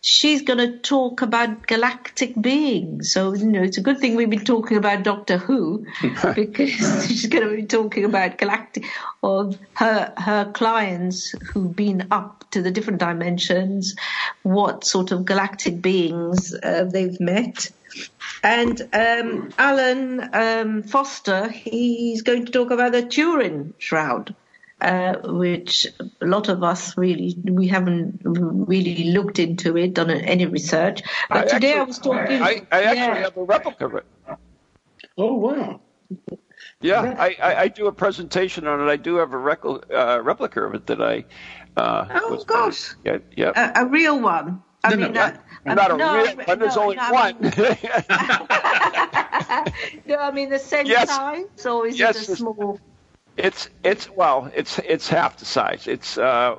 [0.00, 3.12] she's going to talk about galactic beings.
[3.12, 5.84] So, you know, it's a good thing we've been talking about Doctor Who
[6.34, 8.84] because she's going to be talking about galactic
[9.20, 13.96] or her, her clients who've been up to the different dimensions,
[14.44, 17.70] what sort of galactic beings uh, they've met.
[18.42, 24.34] And um, Alan um, Foster, he's going to talk about the Turin Shroud
[24.80, 25.86] uh, which
[26.20, 31.02] a lot of us really we haven't really looked into it, done any research.
[31.28, 32.42] But I today actually, I was talking.
[32.42, 33.18] I, I actually yeah.
[33.20, 34.04] have a replica of it.
[35.16, 35.80] Oh wow!
[36.80, 38.90] Yeah, I, I, I, do a presentation on it.
[38.90, 41.24] I do have a rec- uh, replica of it that I.
[41.74, 42.94] Uh, oh gosh!
[43.02, 43.52] Yeah, yeah.
[43.56, 44.62] A, a, real one.
[44.84, 46.58] I no, mean, no, uh, not a no, real one.
[46.58, 47.36] There's no, only one.
[50.06, 51.08] no, I mean the same yes.
[51.08, 52.78] size, or is yes, it a small?
[53.36, 55.86] It's it's well, it's it's half the size.
[55.86, 56.58] It's uh,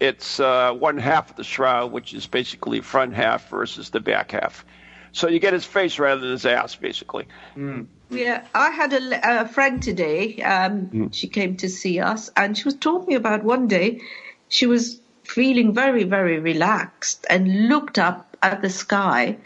[0.00, 4.32] it's uh, one half of the shroud, which is basically front half versus the back
[4.32, 4.64] half.
[5.12, 7.26] So you get his face rather than his ass, basically.
[7.56, 7.86] Mm.
[8.10, 10.42] Yeah, I had a, a friend today.
[10.42, 11.14] Um, mm.
[11.14, 14.00] She came to see us, and she was talking about one day
[14.48, 19.36] she was feeling very, very relaxed and looked up at the sky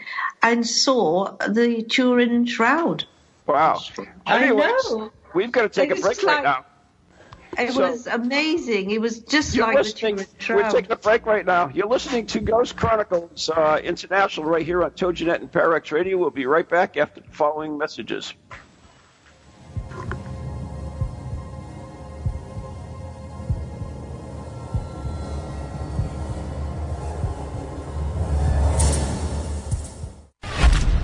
[0.41, 3.05] and saw the Turin shroud.
[3.45, 3.79] Wow!
[4.25, 5.11] I know.
[5.33, 6.65] We've got to take a break like, right now.
[7.59, 8.91] It so, was amazing.
[8.91, 11.67] It was just like listening, the We're taking a break right now.
[11.67, 16.17] You're listening to Ghost Chronicles uh, International right here on TogiNet and Parax Radio.
[16.17, 18.33] We'll be right back after the following messages.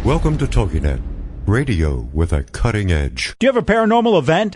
[0.06, 1.02] Welcome to TogiNet,
[1.46, 3.36] radio with a cutting edge.
[3.40, 4.56] Do you have a paranormal event?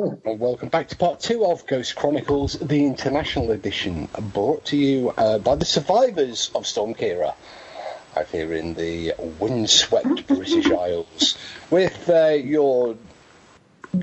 [0.00, 5.38] Welcome back to part two of Ghost Chronicles, the International Edition, brought to you uh,
[5.38, 7.34] by the survivors of Storm Ciara
[8.16, 11.36] out here in the windswept British Isles,
[11.70, 12.96] with uh, your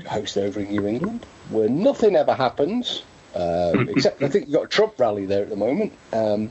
[0.06, 3.02] host over in New England, where nothing ever happens,
[3.34, 5.92] uh, except I think you've got a Trump rally there at the moment.
[6.12, 6.50] Um,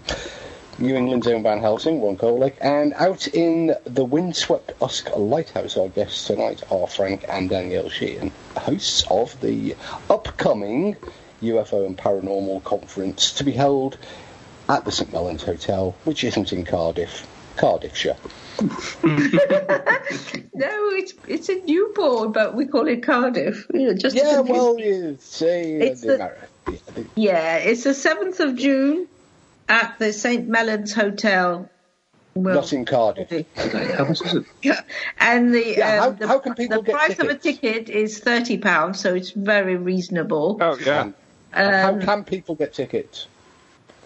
[0.80, 5.90] New England's own Van Helsing, Ron Kolek, and out in the windswept Usk Lighthouse, our
[5.90, 9.76] guests tonight are Frank and Danielle Sheehan, hosts of the
[10.08, 10.96] upcoming
[11.42, 13.98] UFO and Paranormal Conference to be held
[14.70, 18.18] at the St Mellons Hotel, which isn't in Cardiff, Cardiffshire.
[18.62, 18.68] no,
[20.94, 23.66] it's it's in Newport, but we call it Cardiff.
[23.74, 26.36] You know, just yeah, well, you see, it's the,
[27.16, 29.08] Yeah, it's the 7th of June
[29.70, 30.48] at the St.
[30.48, 31.70] Mellons Hotel.
[32.36, 33.30] Well, Not in Cardiff.
[33.56, 34.46] How much is it?
[34.62, 34.82] Yeah,
[35.20, 37.90] and the Yeah, how- um, the, how can people the get price of a ticket
[37.90, 40.58] is thirty pounds, so it's very reasonable.
[40.62, 41.12] Oh yeah.
[41.54, 43.28] And how Um, can people get tickets?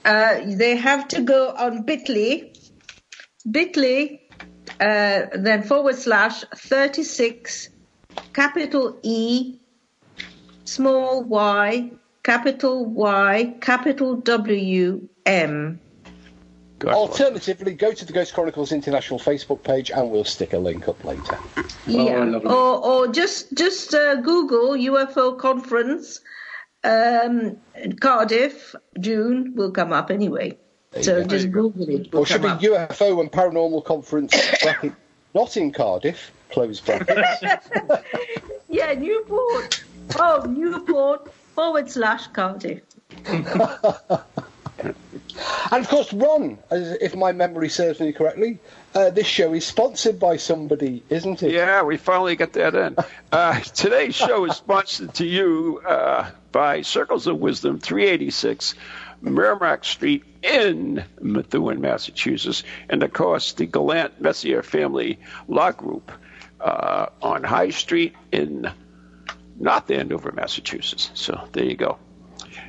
[0.06, 2.58] Uh, they have to go on Bitly,
[3.48, 4.22] Bitly,
[4.80, 7.70] uh, then forward slash thirty six,
[8.34, 9.60] capital E,
[10.64, 11.92] small y,
[12.24, 15.80] capital Y, capital W M.
[16.80, 16.94] God.
[16.94, 21.04] Alternatively, go to the Ghost Chronicles International Facebook page and we'll stick a link up
[21.04, 21.38] later.
[21.86, 22.50] Yeah, lovely.
[22.50, 26.22] or or just just uh, Google UFO conference
[26.84, 27.58] um,
[28.00, 30.58] Cardiff June will come up anyway.
[31.02, 31.28] So go.
[31.28, 32.14] just Google it.
[32.14, 32.62] Or should be up.
[32.62, 34.94] UFO and Paranormal Conference, bracket,
[35.34, 37.68] not in Cardiff, close brackets.
[38.68, 39.84] Yeah, Newport.
[40.18, 42.82] Oh, Newport forward slash Cardiff.
[45.72, 48.60] And of course, Ron, as if my memory serves me correctly,
[48.94, 51.54] uh, this show is sponsored by somebody, isn't it?
[51.54, 52.96] Yeah, we finally got that in.
[53.32, 58.76] Uh, today's show is sponsored to you uh, by Circles of Wisdom, 386
[59.22, 66.12] Merrimack Street in Methuen, Massachusetts, and of course the Gallant Messier Family Law Group
[66.60, 68.70] uh, on High Street in
[69.62, 71.12] North Andover, Massachusetts.
[71.14, 71.98] So there you go.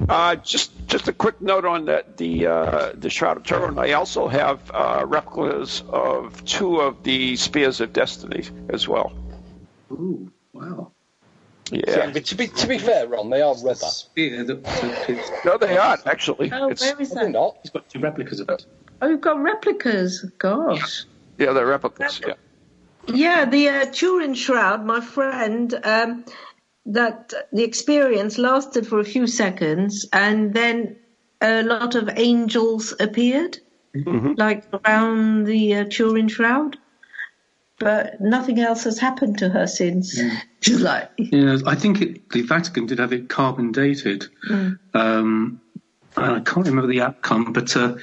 [0.09, 3.79] Uh, just just a quick note on that the uh, the Shroud of Turin.
[3.79, 9.13] I also have uh, replicas of two of the Spears of Destiny as well.
[9.91, 10.93] Ooh, wow.
[11.71, 13.75] Yeah, Yeah, but to be to be fair, Ron, they are rubber.
[13.75, 16.51] Spear that, that is, no, they aren't actually.
[16.53, 17.31] Oh, It's, where is Are they that?
[17.31, 17.57] not?
[17.63, 18.67] he's got two replicas of it.
[19.01, 20.23] Oh, you've got replicas.
[20.39, 21.05] Gosh.
[21.39, 22.21] yeah, they're replicas.
[22.27, 22.35] Yeah.
[23.09, 26.25] Yeah, the uh, Turin Shroud, my friend, um,
[26.87, 30.97] that the experience lasted for a few seconds and then
[31.41, 33.59] a lot of angels appeared,
[34.37, 36.79] like around the uh, Turin Shroud.
[37.79, 40.21] But nothing else has happened to her since
[40.61, 41.09] July.
[41.19, 44.27] Yeah, I think it, the Vatican did have it carbon dated.
[44.95, 45.61] Um,
[46.17, 47.97] and I can't remember the outcome, but uh,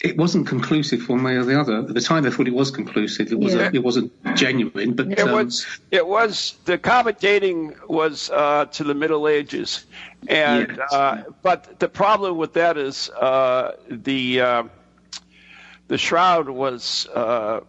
[0.00, 1.78] it wasn't conclusive one way or the other.
[1.78, 3.32] At the time, they thought it was conclusive.
[3.32, 3.62] It wasn't.
[3.74, 3.80] Yeah.
[3.80, 5.66] It wasn't genuine, but It um, was.
[5.90, 6.54] It was.
[6.66, 9.86] The carbon dating was uh, to the Middle Ages,
[10.28, 10.92] and Yes.
[10.92, 14.62] uh, but the problem with that is uh, the uh,
[15.88, 17.60] the shroud was uh,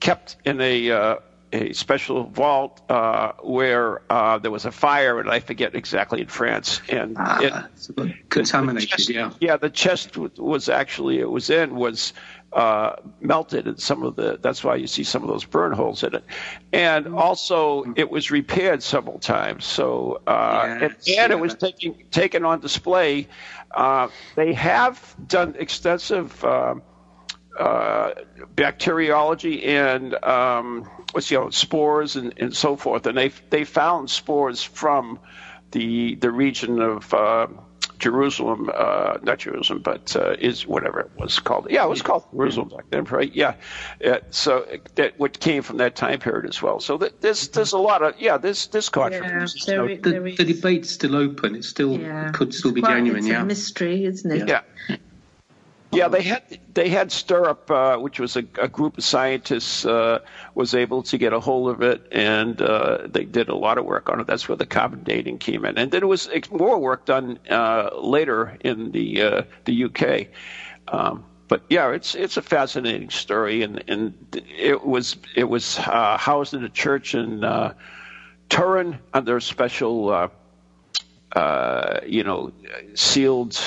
[0.00, 1.16] kept in a uh,
[1.56, 6.28] a special vault uh, where uh, there was a fire, and I forget exactly in
[6.28, 7.16] France, and it,
[7.52, 7.90] ah, it's
[8.28, 8.88] contaminated.
[8.90, 9.30] chest- Yeah.
[9.40, 12.12] yeah, the chest was actually it was in was
[12.52, 16.02] uh, melted, and some of the that's why you see some of those burn holes
[16.02, 16.24] in it,
[16.72, 19.64] and also it was repaired several times.
[19.64, 21.40] So uh, and, Yes, and it yeah.
[21.40, 23.28] was taken taken on display.
[23.74, 26.44] Uh, they have done extensive.
[26.44, 26.76] Uh,
[27.58, 28.10] uh,
[28.54, 34.10] bacteriology and um, what's you know spores and, and so forth, and they they found
[34.10, 35.18] spores from
[35.70, 37.46] the the region of uh,
[37.98, 41.68] Jerusalem, uh, not Jerusalem, but uh, is whatever it was called.
[41.70, 43.32] Yeah, it was called Jerusalem back then, right?
[43.34, 43.54] Yeah.
[44.04, 44.66] Uh, so
[44.96, 46.78] that what came from that time period as well.
[46.80, 49.60] So that, there's there's a lot of yeah, there's this Yeah, controversy.
[49.66, 50.36] there, The, there is.
[50.36, 51.54] the debate's still open.
[51.54, 52.30] It still yeah.
[52.32, 53.18] could still be quite- genuine.
[53.20, 53.42] It's Yeah.
[53.42, 54.46] a mystery, isn't it?
[54.48, 54.60] Yeah.
[54.88, 54.96] Yeah,
[56.08, 60.20] they had they had STURP, uh, which was a, a group of scientists, uh,
[60.54, 63.84] was able to get a hold of it, and uh, they did a lot of
[63.84, 64.26] work on it.
[64.26, 67.90] That's where the carbon dating came in, and then there was more work done uh,
[67.98, 70.28] later in the uh, the UK.
[70.88, 74.14] Um, but yeah, it's it's a fascinating story, and and
[74.58, 77.40] it was it was uh, housed in a church in
[78.48, 80.30] Turin under a special.
[82.06, 82.52] You know,
[82.94, 83.60] sealed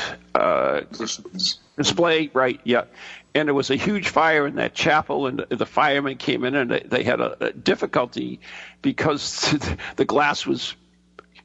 [1.79, 2.59] display, right?
[2.63, 2.85] Yeah.
[3.33, 6.69] And there was a huge fire in that chapel, and the firemen came in, and
[6.71, 8.39] they, they had a, a difficulty
[8.81, 9.55] because
[9.95, 10.75] the glass was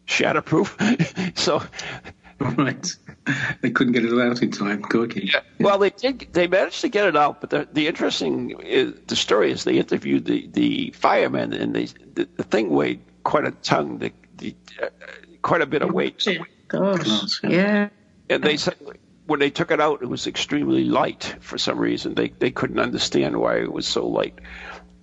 [0.07, 1.39] shatterproof.
[1.39, 1.63] so,
[2.41, 2.95] Right.
[3.63, 4.83] They couldn't get it out in time.
[4.83, 5.31] Gorky.
[5.33, 6.29] yeah, well, they did.
[6.33, 9.79] They managed to get it out, but the, the interesting is, the story is they
[9.79, 14.55] interviewed the, the firemen, and they the, the thing weighed quite a ton, the, the
[14.83, 14.89] uh,
[15.41, 16.27] quite a bit of weight.
[16.69, 17.51] Gosh, Glass, yeah.
[17.51, 17.89] yeah.
[18.29, 18.77] And they said
[19.27, 22.15] when they took it out, it was extremely light for some reason.
[22.15, 24.39] They they couldn't understand why it was so light.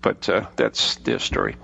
[0.02, 1.56] But uh, that's their story.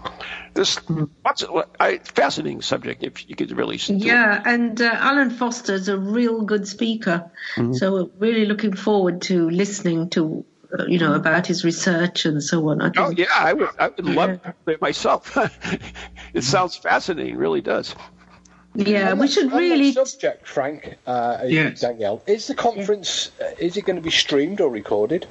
[0.53, 0.79] This
[1.25, 3.77] lots of, I, fascinating subject if you could really.
[3.77, 7.31] Yeah, and uh, Alan Foster's a real good speaker.
[7.55, 7.73] Mm-hmm.
[7.73, 10.45] So we're really looking forward to listening to,
[10.77, 12.81] uh, you know, about his research and so on.
[12.81, 15.35] I Oh yeah, I would I would love it myself.
[16.33, 17.95] it sounds fascinating, really does.
[18.77, 19.91] Yeah, On we should really.
[19.91, 21.79] subject, Frank, uh, Yes.
[21.81, 25.25] Danielle, is the conference uh, is it going to be streamed or recorded?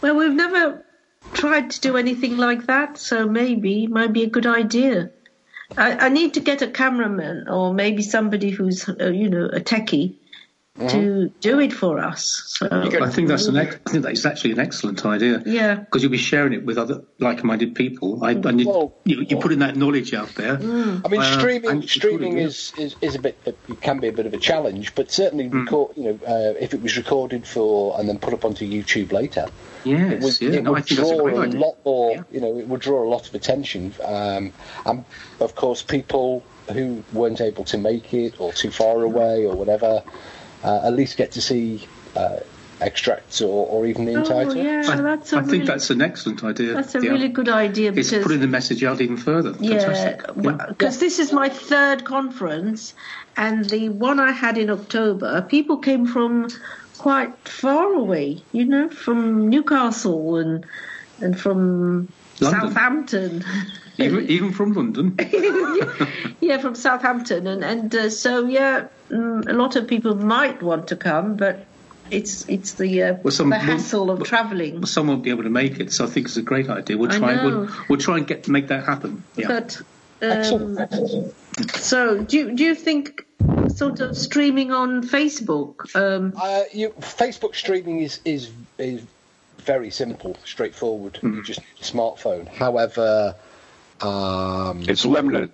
[0.00, 0.84] Well, we've never
[1.32, 5.10] tried to do anything like that, so maybe might be a good idea.
[5.76, 9.60] I, I need to get a cameraman or maybe somebody who's, uh, you know, a
[9.60, 10.14] techie
[10.78, 12.42] to do it for us.
[12.46, 15.42] So I think that's an ex- I think that's actually an excellent idea.
[15.44, 15.74] Yeah.
[15.74, 18.24] Because you'll be sharing it with other like-minded people.
[18.24, 20.54] I, and you, Well- you, you're putting that knowledge out there.
[20.54, 24.08] I mean, Uh, streaming and it's streaming is, is, is a bit it can be
[24.08, 25.60] a bit of a challenge, but certainly Hmm.
[25.64, 29.12] record you know uh, if it was recorded for and then put up onto YouTube
[29.12, 29.48] later,
[29.84, 30.58] Yes, it would, yeah.
[30.60, 32.12] it no, would think that's a draw a, lot more.
[32.12, 32.22] Yeah.
[32.30, 34.52] You know, it would draw a lot of attention, um,
[34.86, 35.04] and
[35.40, 40.02] of course, people who weren't able to make it or too far away or whatever,
[40.64, 42.40] uh, at least get to see uh,
[42.80, 44.46] extracts or, or even the entire.
[44.46, 44.56] Oh, talk.
[44.56, 46.74] yeah, I, that's a I really, think that's an excellent idea.
[46.74, 47.10] that's a yeah.
[47.10, 49.54] really good idea It's putting the message out even further.
[49.60, 50.22] Yeah, Fantastic.
[50.42, 50.66] Yeah.
[50.68, 52.94] because this is my third conference,
[53.36, 56.48] and the one I had in October, people came from
[56.98, 60.66] quite far away, you know, from Newcastle and
[61.20, 62.08] and from
[62.40, 62.60] London.
[62.60, 63.44] Southampton.
[64.00, 65.16] Even, even from London.
[66.40, 70.88] yeah, from Southampton, and and uh, so yeah, mm, a lot of people might want
[70.88, 71.66] to come, but
[72.10, 74.84] it's it's the uh, Well, some- the hassle of travelling.
[74.86, 76.96] Some won't be able to make it, so I think it's a great idea.
[76.98, 77.44] We'll try.
[77.44, 79.22] We'll, we'll try and get make that happen.
[79.36, 79.48] Yeah.
[79.48, 79.82] But
[80.22, 80.78] um,
[81.74, 83.26] so do you, do you think
[83.68, 85.94] sort of streaming on Facebook?
[85.94, 89.02] Um, Uh, you, Facebook streaming is, is is
[89.58, 91.16] very simple, straightforward.
[91.18, 91.34] Hmm.
[91.34, 92.48] You just need a smartphone.
[92.48, 93.34] However,
[94.02, 95.50] um, It's limited.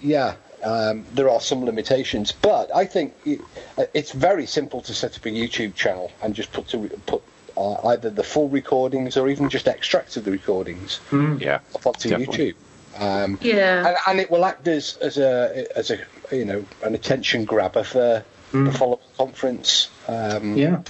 [0.00, 3.40] yeah, um, there are some limitations, but I think it,
[3.78, 7.22] uh, it's very simple to set up a YouTube channel and just put to put
[7.56, 11.60] uh, either the full recordings or even just extracts of the recordings Yeah.
[11.74, 12.52] up onto Definitely.
[12.52, 12.54] YouTube.
[12.98, 13.88] Um, yeah.
[13.88, 15.98] and, and it will act as, as a as a
[16.30, 19.88] you know an attention grabber for the follow-up conference.
[20.08, 20.82] Um, yeah.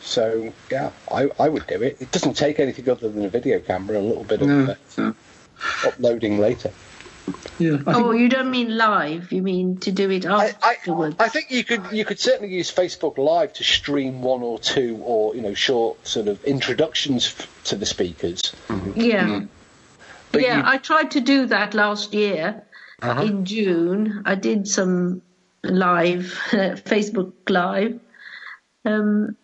[0.00, 1.96] So yeah, I, I would do it.
[2.00, 4.74] It doesn't take anything other than a video camera, a little bit of No, uh,
[4.98, 5.14] no.
[5.84, 6.70] Uploading later.
[7.58, 7.78] Yeah.
[7.86, 9.32] Oh, think Oh, you don't mean live?
[9.32, 11.16] You mean to do it I, I, afterwards?
[11.18, 14.98] I think you could you could certainly use Facebook Live to stream one or two
[15.02, 18.42] or you know short sort of introductions f- to the speakers.
[18.68, 19.00] Mm-hmm.
[19.00, 19.46] yeah, mm-hmm.
[20.32, 20.58] But yeah.
[20.58, 22.62] you- I tried to do that last year
[23.00, 23.22] uh-huh.
[23.22, 24.22] in June.
[24.26, 25.22] I did some
[25.62, 28.00] live Facebook live.
[28.84, 29.36] Um,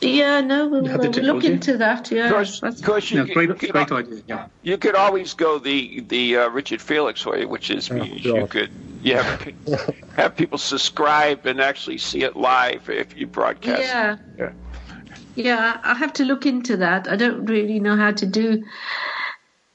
[0.00, 2.10] yeah, no, we'll, You have the we'll look into that.
[2.10, 4.22] Yeah, Of course, that's- of course you, no, could- great, you could, great idea.
[4.26, 4.46] Yeah.
[4.62, 8.50] you could always go the the uh, Richard Felix way, which is means you God.
[8.50, 8.70] could
[9.02, 9.52] you have
[10.16, 13.82] have people subscribe and actually see it live if you broadcast.
[13.82, 14.16] yeah.
[14.38, 14.52] Yeah.
[15.36, 17.06] Yeah, I have to look into that.
[17.08, 18.64] I don't really know how to do,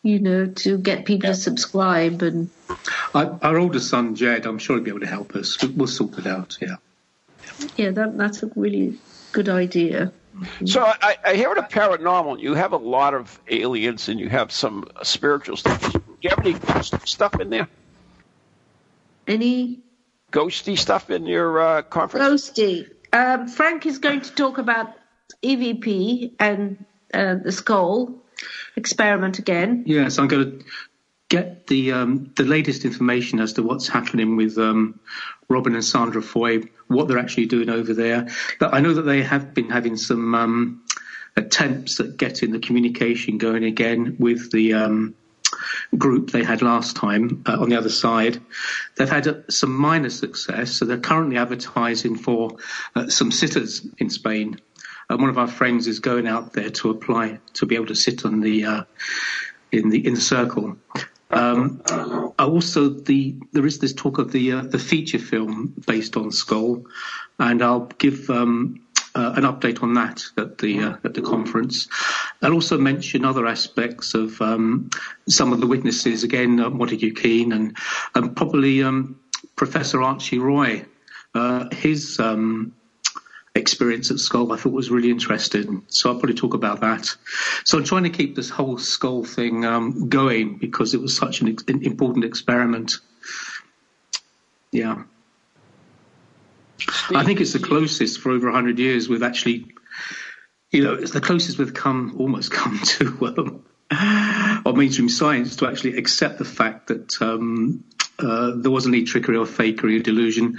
[0.02, 2.50] you know, to get people to subscribe and
[3.16, 5.62] Our, our oldest son, Jed, I'm sure he'll be able to help us.
[5.64, 6.58] We'll, we'll sort it out.
[6.62, 6.76] Yeah.
[7.78, 8.98] yeah, that that's a really
[9.34, 10.14] good idea.
[10.66, 12.40] So I, I hear the paranormal.
[12.40, 15.94] You have a lot of aliens and you have some spiritual stuff.
[15.94, 17.68] Do you have any ghost stuff in there?
[19.28, 19.84] Any
[20.34, 22.50] Ghosty stuff in your uh, conference?
[22.50, 22.90] ghosty?
[23.14, 24.96] Um, Frank is going to talk about
[25.44, 28.16] EVP and uh, the Scole
[28.76, 29.84] experiment again.
[29.86, 30.66] Yes, I'm going to
[31.30, 35.00] get the um, the latest information as to what's happening with um,
[35.50, 38.28] Robin and Sandra Foy, what they're actually doing over there.
[38.60, 40.84] But I know that they have been having some um,
[41.36, 45.16] attempts at getting the communication going again with the um,
[45.98, 48.42] group they had last time uh, on the other side.
[48.96, 52.58] They've had uh, some minor success, so they're currently advertising for
[52.96, 54.60] uh, some sitters in Spain.
[55.10, 57.96] And one of our friends is going out there to apply to be able to
[57.96, 58.84] sit on the uh,
[59.72, 60.78] in the in the circle.
[61.34, 61.82] Um,
[62.38, 66.86] also, the there is this talk of the uh, the feature film based on Scole,
[67.40, 68.82] and I'll give um,
[69.16, 71.88] uh, an update on that at the uh, at the conference.
[72.42, 74.90] I'll also mention other aspects of um,
[75.28, 77.78] some of the witnesses again, uh, Montague Keen and
[78.16, 79.20] and probably um,
[79.56, 80.86] Professor Archie Roy.
[81.36, 82.76] Uh, his um,
[83.56, 85.84] experience at Scole I thought was really interesting.
[85.88, 87.16] So I'll probably talk about that.
[87.66, 91.42] So I'm trying to keep this whole Scole thing um, going because it was such
[91.42, 92.96] an, ex- an important experiment.
[94.72, 95.04] Yeah.
[97.14, 99.68] I think it's the closest for over 100 years we've actually,
[100.72, 105.68] you know, it's the closest we've come, almost come to, um, of mainstream science to
[105.68, 107.84] actually accept the fact that um,
[108.18, 110.58] uh, there wasn't any trickery or fakery or delusion.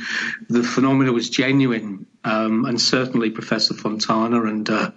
[0.49, 4.91] The phenomena was genuine, um, and certainly Professor Fontana and uh,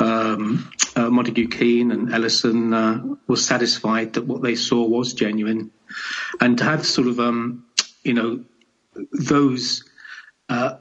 [0.00, 5.70] um, uh, Montague Keen and Ellison uh, were satisfied that what they saw was genuine.
[6.40, 7.64] and to have sort of um,
[8.02, 8.44] you know
[9.12, 9.84] those
[10.48, 10.76] uh,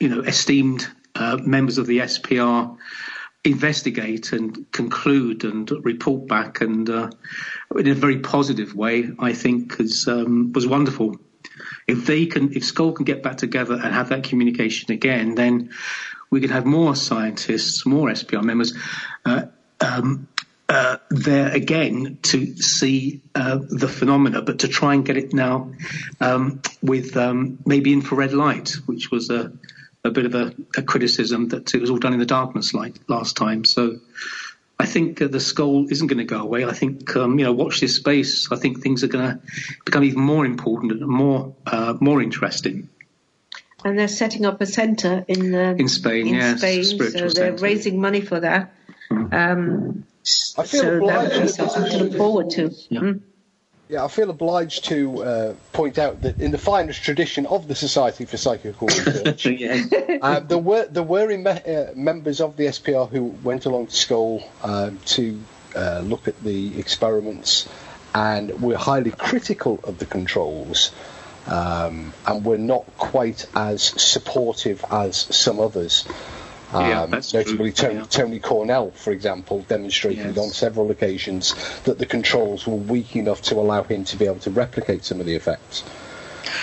[0.00, 2.76] you know esteemed uh, members of the SPR
[3.44, 7.10] investigate and conclude and report back and uh,
[7.76, 11.16] in a very positive way I think is, um, was wonderful
[11.86, 15.70] if they can if Scole can get back together and have that communication again then
[16.30, 18.74] we can have more scientists more SPR members
[19.24, 19.46] uh,
[19.80, 20.28] um,
[20.72, 25.70] uh, there again to see uh, the phenomena, but to try and get it now
[26.18, 29.52] um, with um, maybe infrared light, which was a,
[30.02, 32.98] a bit of a, a, criticism that it was all done in the darkness light
[33.06, 33.64] last time.
[33.66, 33.98] So
[34.82, 36.64] I think uh, the Scole isn't going to go away.
[36.64, 38.50] I think um, you know, watch this space.
[38.50, 39.40] I think things are going to
[39.84, 42.88] become even more important and more uh, more interesting.
[43.84, 46.26] And they're setting up a centre in uh, in Spain.
[46.26, 47.62] In yes, Spain, so they're center.
[47.62, 48.74] raising money for that.
[49.08, 49.32] Mm.
[49.32, 50.04] Um,
[50.58, 51.30] I feel so obliged.
[51.30, 52.70] that would be something to look forward to.
[52.88, 53.00] Yeah.
[53.00, 53.20] Mm.
[53.88, 57.74] Yeah, I feel obliged to uh, point out that in the finest tradition of the
[57.74, 59.46] Society for Psychical Research,
[60.22, 63.96] uh, there were there were me- uh, members of the SPR who went along to
[63.96, 65.38] Scole um, to
[65.76, 67.68] uh, look at the experiments,
[68.14, 70.90] and were highly critical of the controls,
[71.46, 76.06] um, and were not quite as supportive as some others.
[76.72, 78.04] Um, Yeah, that's notably, Tony, yeah.
[78.08, 80.38] Tony Cornell, for example, demonstrated Yes.
[80.38, 81.54] on several occasions
[81.84, 85.20] that the controls were weak enough to allow him to be able to replicate some
[85.20, 85.84] of the effects.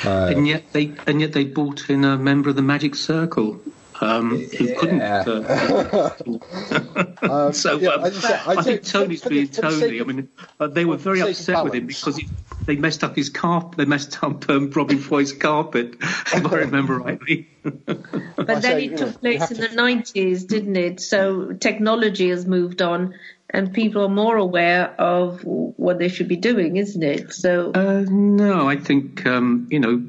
[0.05, 3.59] Uh, and yet they and yet they brought in a member of the Magic Circle
[4.01, 5.01] um, who couldn't.
[5.01, 6.09] Uh,
[7.21, 9.99] um, so yeah, um, I I, say think Tony's being Tony.
[9.99, 10.29] I mean,
[10.59, 12.29] uh, they were very upset with him because he,
[12.65, 13.77] they messed up his carpet.
[13.77, 17.47] They messed up um, Robin Foy's carpet, if I remember rightly.
[18.35, 20.99] But then it took place in the 90s, didn't it?
[20.99, 23.13] So technology has moved on
[23.49, 27.33] and people are more aware of what they should be doing, isn't it?
[27.33, 30.07] So Uh, no, I think um, you know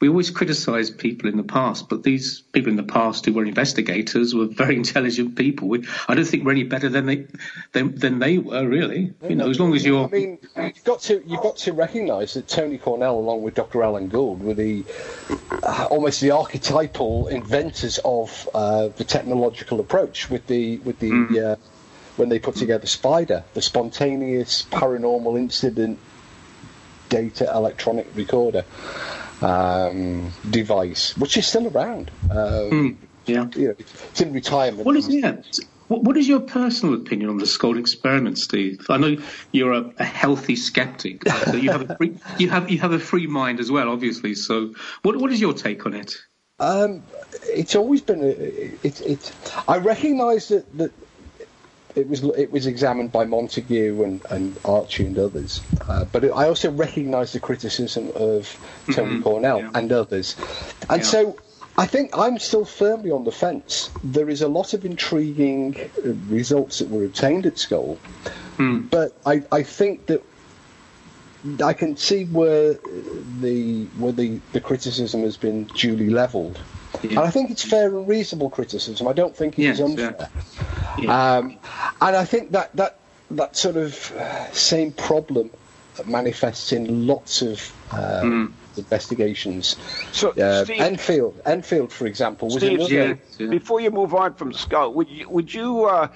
[0.00, 3.44] we always criticise people in the past, but these people in the past who were
[3.44, 5.68] investigators were very intelligent people.
[5.68, 7.26] We, I don't think we're any better than they
[7.72, 9.12] than, than they were, really.
[9.28, 12.32] You know, as long as you're I mean, you've got to you've got to recognise
[12.34, 13.82] that Tony Cornell, along with Dr.
[13.82, 14.84] Alan Gauld, were the
[15.62, 21.56] uh, almost the archetypal inventors of uh, the technological approach with the with the uh,
[22.16, 25.98] when they put together Spider, the spontaneous paranormal incident
[27.10, 28.64] data electronic recorder
[29.42, 32.10] um, device, which is still around.
[32.30, 33.46] Um, yeah.
[33.54, 34.84] you know, it's in retirement.
[34.84, 35.42] What is yeah?
[35.88, 38.86] What, is your personal opinion on the Scole experiment, Steve?
[38.88, 39.16] I know
[39.50, 41.28] you're a, a healthy skeptic.
[41.28, 44.36] So you have a free, you have you have a free mind as well, obviously.
[44.36, 44.72] So,
[45.02, 46.14] what what is your take on it?
[46.60, 47.02] Um,
[47.42, 48.22] it's always been.
[48.22, 49.32] A, it, it,
[49.66, 50.92] I recognise that, that
[51.96, 56.46] it was it was examined by Montague and, and Archie and others, uh, but I
[56.48, 58.48] also recognise the criticism of
[58.92, 59.70] Tony Mhm, Cornell yeah.
[59.74, 60.36] and others,
[60.88, 61.06] and Yeah.
[61.08, 61.36] so.
[61.78, 63.88] I think I'm still firmly on the fence.
[64.04, 67.96] There is a lot of intriguing uh, results that were obtained at Scole,
[68.58, 68.80] Hmm.
[68.90, 70.22] but I, I think that
[71.64, 72.74] I can see where
[73.40, 76.60] the where the, the criticism has been duly levelled.
[77.02, 77.10] Yeah.
[77.10, 79.06] And I think it's fair and reasonable criticism.
[79.08, 80.16] I don't think it is Yes, unfair.
[80.18, 80.28] Yeah.
[81.08, 81.58] Um,
[82.00, 82.98] and I think that, that,
[83.32, 85.50] that sort of uh, same problem
[86.06, 88.52] manifests in lots of uh, Mm.
[88.76, 89.76] investigations.
[90.12, 92.94] So, Uh, Steve, Enfield, Enfield, for example, was Steve, another.
[92.94, 93.46] yeah, yeah.
[93.48, 96.08] before you move on from Scole, would you, would you uh,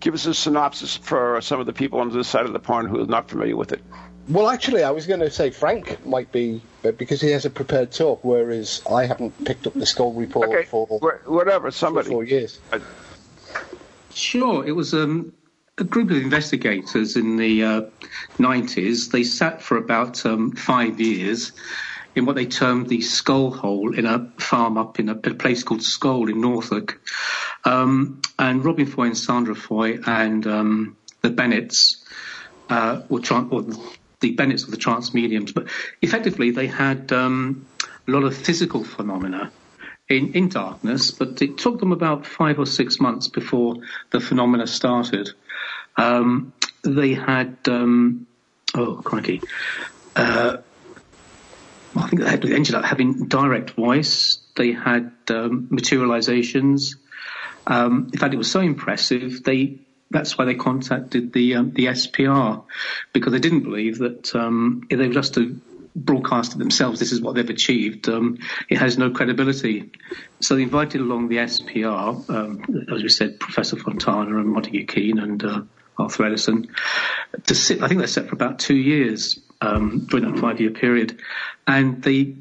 [0.00, 2.88] give us a synopsis for some of the people on this side of the pond
[2.88, 3.82] who are not familiar with it?
[4.28, 7.90] Well, actually, I was going to say Frank might be, because he has a prepared
[7.92, 10.86] talk, whereas I haven't picked up the Scole report Okay, for
[11.26, 12.08] whatever, three or somebody.
[12.10, 12.58] four years.
[14.20, 15.32] Sure, it was um,
[15.78, 17.82] a group of investigators in the uh,
[18.38, 19.10] 90s.
[19.10, 21.52] They sat for about um, five years
[22.14, 25.62] in what they termed the Scole hole in a farm up in a, a place
[25.62, 27.00] called Scole in Norfolk.
[27.64, 32.04] Um, and Robin Foy and Sandra Foy and um, the Bennetts
[32.68, 33.64] uh, were or
[34.20, 35.68] the Bennetts were the trance mediums, but
[36.02, 37.66] effectively they had um,
[38.06, 39.50] a lot of physical phenomena
[40.10, 43.76] in, in darkness, but it took them about five or six months before
[44.10, 45.30] the phenomena started.
[45.96, 46.52] Um,
[46.82, 48.26] they had, um,
[48.74, 49.42] oh crikey,
[50.16, 50.58] uh,
[51.96, 54.38] I think they ended up having direct voice.
[54.56, 56.96] They had um, materializations.
[57.66, 59.42] Um, in fact, it was so impressive.
[59.42, 59.78] They
[60.10, 62.64] that's why they contacted the um, the SPR
[63.12, 65.60] because they didn't believe that um, they were just to
[65.94, 68.08] broadcast it themselves, this is what they've achieved.
[68.08, 68.38] Um,
[68.68, 69.90] it has no credibility.
[70.40, 75.18] So they invited along the SPR, um, as we said, Professor Fontana and Montague Keen
[75.18, 75.62] and uh,
[75.98, 76.68] Arthur Ellison,
[77.46, 77.82] to sit.
[77.82, 79.40] I think they sat for about two years.
[79.60, 81.20] um, during that five year period,
[81.66, 82.36] and they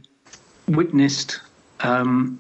[0.68, 1.41] witnessed
[1.82, 2.39] um,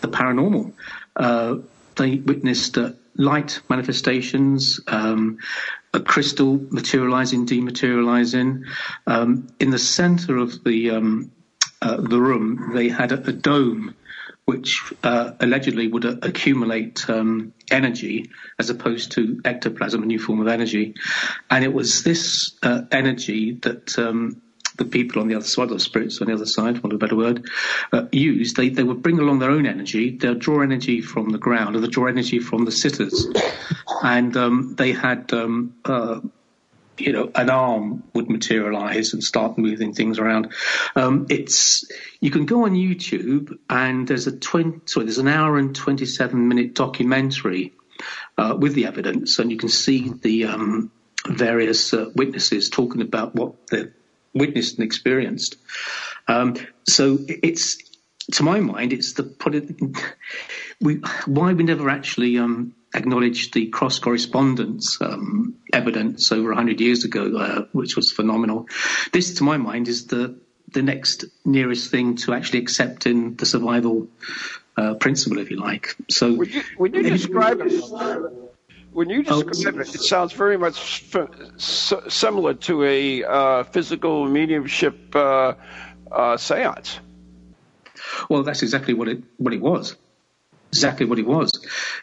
[0.00, 0.72] the paranormal.
[1.16, 1.56] Uh,
[1.96, 5.38] they witnessed uh, light manifestations, um,
[5.92, 8.64] a crystal materializing, dematerializing.
[9.06, 11.32] Um, in the center of the um,
[11.82, 13.94] uh, the room, they had a, a dome
[14.48, 20.40] which uh, allegedly would uh, accumulate um, energy as opposed to ectoplasm, a new form
[20.40, 20.94] of energy.
[21.50, 24.40] And it was this uh, energy that um,
[24.78, 27.16] the people on the other side, or spirits on the other side, want a better
[27.16, 27.48] word,
[27.92, 28.06] uh.
[28.10, 30.16] They, they would bring along their own energy.
[30.16, 33.26] They'll draw energy from the ground, or they draw energy from the sitters.
[34.02, 36.20] And um, they had um, uh,
[36.98, 40.52] you know, an arm would materialize and start moving things around.
[40.96, 41.84] Um, it's
[42.20, 46.06] you can go on YouTube and there's a twenty sorry, there's an hour and twenty
[46.06, 47.72] seven minute documentary
[48.36, 50.90] uh, with the evidence, and you can see the um,
[51.26, 53.86] various uh, witnesses talking about what they
[54.34, 55.56] witnessed and experienced.
[56.26, 56.56] Um,
[56.86, 57.78] so it's
[58.32, 59.24] to my mind, it's the
[60.80, 67.04] we, why we never actually um, acknowledged the cross correspondence um, evidence over 100 years
[67.04, 68.68] ago, uh, which was phenomenal.
[69.12, 70.38] This, to my mind, is the
[70.70, 74.08] the next nearest thing to actually accepting the survival
[74.76, 75.96] uh, principle, if you like.
[76.10, 78.47] So, when you, when you describe it,
[78.98, 84.28] when you describe oh, it, it sounds very much f- similar to a uh, physical
[84.28, 85.54] mediumship uh,
[86.10, 86.98] uh, seance.
[88.28, 89.94] Well, that's exactly what it what it was.
[90.72, 91.52] Exactly what it was.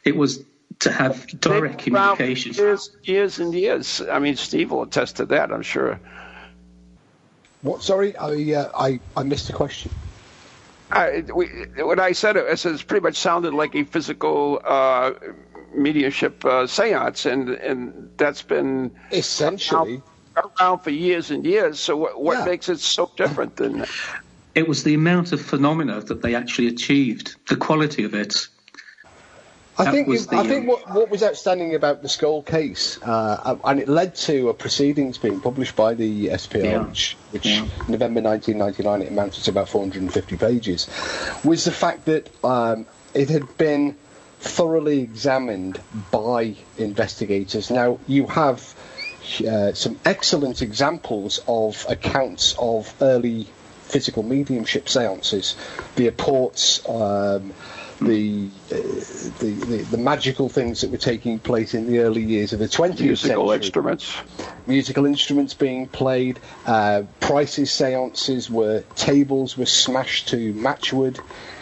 [0.05, 0.45] It was
[0.79, 2.53] to have direct communication.
[2.53, 4.01] Years, years and years.
[4.09, 5.99] I mean, Steve will attest to that, I'm sure.
[7.61, 7.83] What?
[7.83, 9.91] Sorry, I uh, I, I missed the question.
[10.91, 15.11] I, we, when I said it, it pretty much sounded like a physical uh,
[15.77, 20.01] mediumship uh, seance, and and that's been essentially
[20.35, 21.79] around, around for years and years.
[21.79, 22.45] So what, what yeah.
[22.45, 23.85] makes it so different than?
[24.53, 28.47] It was the amount of phenomena that they actually achieved, the quality of it.
[29.77, 33.57] I think it, the, I think what, what was outstanding about the Scole case, uh,
[33.65, 36.85] and it led to a proceedings being published by the SPR, yeah.
[36.85, 37.67] which, which yeah.
[37.89, 40.87] November 1999 it amounted to about 450 pages,
[41.43, 43.97] was the fact that um, it had been
[44.45, 45.81] thoroughly examined
[46.11, 47.71] by investigators.
[47.71, 48.75] Now you have
[49.45, 53.47] uh, some excellent examples of accounts of early
[53.83, 55.55] physical mediumship seances
[55.95, 56.87] via ports.
[56.87, 57.53] Um,
[58.01, 58.75] the, uh,
[59.39, 62.65] the, the, the magical things that were taking place in the early years of the
[62.65, 63.37] 20th musical century.
[63.37, 64.13] Musical instruments.
[64.67, 66.37] Musical instruments being played.
[66.65, 71.17] Uh, prices seances where tables were smashed to matchwood.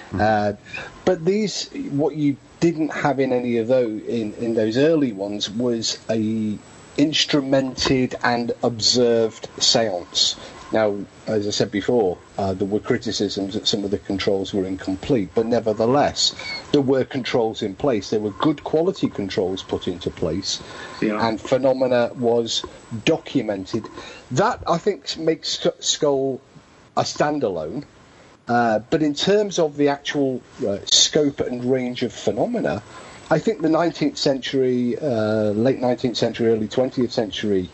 [0.10, 0.22] Hmm.
[0.22, 0.54] Uh,
[1.06, 5.50] but these, what you didn't have in any of those in, in those early ones
[5.50, 6.58] was a
[6.98, 10.38] instrumented and observed seance.
[10.72, 10.98] Now,
[11.28, 15.32] as I said before, uh, there were criticisms that some of the controls were incomplete,
[15.36, 16.34] but nevertheless,
[16.72, 18.12] there were controls in place.
[18.12, 20.64] There were good quality controls put into place,
[21.02, 21.28] yeah.
[21.28, 22.64] and phenomena was
[23.04, 23.86] documented.
[24.32, 26.40] That I think makes Scole
[26.96, 27.84] a standalone.
[28.48, 32.84] Uh, but in terms of the actual uh, scope and range of phenomena,
[33.32, 37.70] I think the 19th century, uh, late 19th century, early 20th century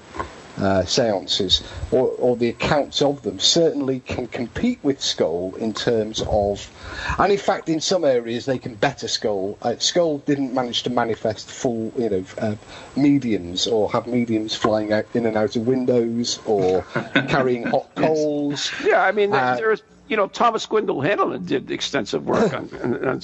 [0.60, 6.22] uh, seances or, or, the accounts of them certainly can compete with Scole in terms
[6.28, 6.70] of,
[7.18, 9.58] and in fact, in some areas they can better Scole.
[9.62, 12.56] Uh, Scole didn't manage to manifest full, you know, uh,
[12.98, 16.84] mediums or have mediums flying out in and out of windows or
[17.30, 18.72] carrying hot coals.
[18.84, 23.22] Yeah, I mean, there's, you know, Thomas Gwendol Hanlon did extensive work on, on, on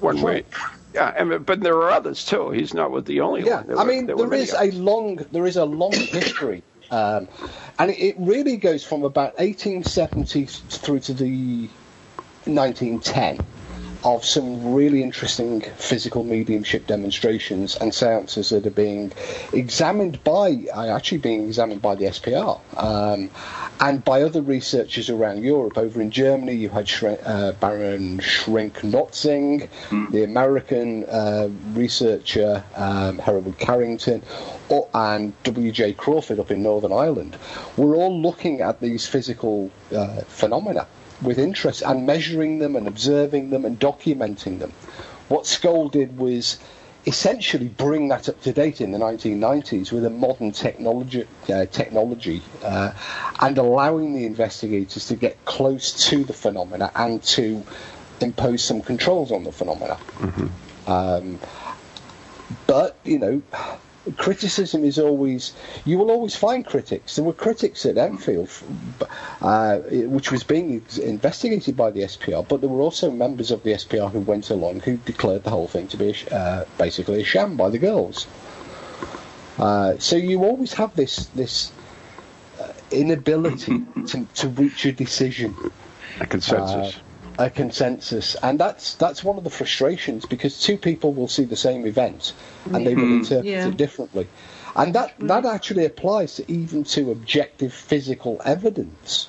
[0.00, 0.44] one way.
[0.94, 2.50] Yeah, I mean, but there are others too.
[2.50, 3.66] He's not with the only yeah, one.
[3.66, 7.28] There I mean, there, there is a long there is a long history, um,
[7.78, 11.68] and it really goes from about 1870 through to the
[12.46, 13.44] 1910
[14.04, 19.12] of some really interesting physical mediumship demonstrations and seances that are being
[19.52, 23.28] examined by, actually being examined by the SPR um,
[23.80, 25.76] and by other researchers around Europe.
[25.76, 30.10] Over in Germany, you had Schre- uh, Baron Schrenck-Notzing, mm.
[30.10, 34.22] the American uh, researcher um, Hereward Carrington,
[34.68, 35.94] or, and W.J.
[35.94, 37.36] Crawford up in Northern Ireland.
[37.76, 40.86] We're all looking at these physical uh, phenomena
[41.22, 44.72] with interest and measuring them and observing them and documenting them.
[45.28, 46.58] What Scole did was
[47.06, 52.42] essentially bring that up to date in the 1990s with a modern technology, uh, technology
[52.62, 52.92] uh,
[53.40, 57.64] and allowing the investigators to get close to the phenomena and to
[58.20, 59.94] impose some controls on the phenomena.
[60.18, 60.90] Mm-hmm.
[60.90, 61.38] Um,
[62.66, 63.42] but, you know,
[64.16, 65.52] criticism is always
[65.84, 67.16] you will always find critics.
[67.16, 68.50] There were critics at Enfield,
[69.40, 73.72] uh, which was being investigated by the SPR, but there were also members of the
[73.72, 77.24] SPR who went along who declared the whole thing to be a, uh, basically a
[77.24, 78.26] sham by the girls.
[79.58, 81.72] Uh, so you always have this this
[82.60, 85.54] uh, inability to, to reach a decision,
[86.20, 87.00] a consensus.
[87.40, 91.56] A consensus, and that's that's one of the frustrations because two people will see the
[91.56, 92.32] same event
[92.72, 93.22] and they will Mm-hmm.
[93.22, 93.68] interpret Yeah.
[93.68, 94.26] it differently,
[94.74, 99.28] and that that actually applies to even to objective physical evidence,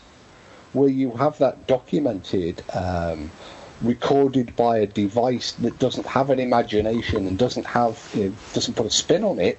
[0.74, 2.64] where you have that documented.
[2.74, 3.30] Um,
[3.82, 8.74] recorded by a device that doesn't have an imagination and doesn't have you know, doesn't
[8.74, 9.57] put a spin on it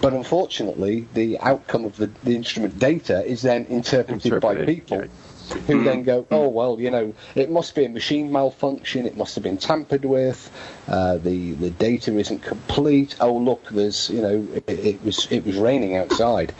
[0.00, 5.06] but unfortunately the outcome of the, the instrument data is then interpreted by people yeah.
[5.52, 9.06] Who then go, oh well, you know, it must be a machine malfunction.
[9.06, 10.50] It must have been tampered with.
[10.88, 13.16] Uh, the the data isn't complete.
[13.20, 16.54] Oh look, there's you know, it, it was it was raining outside.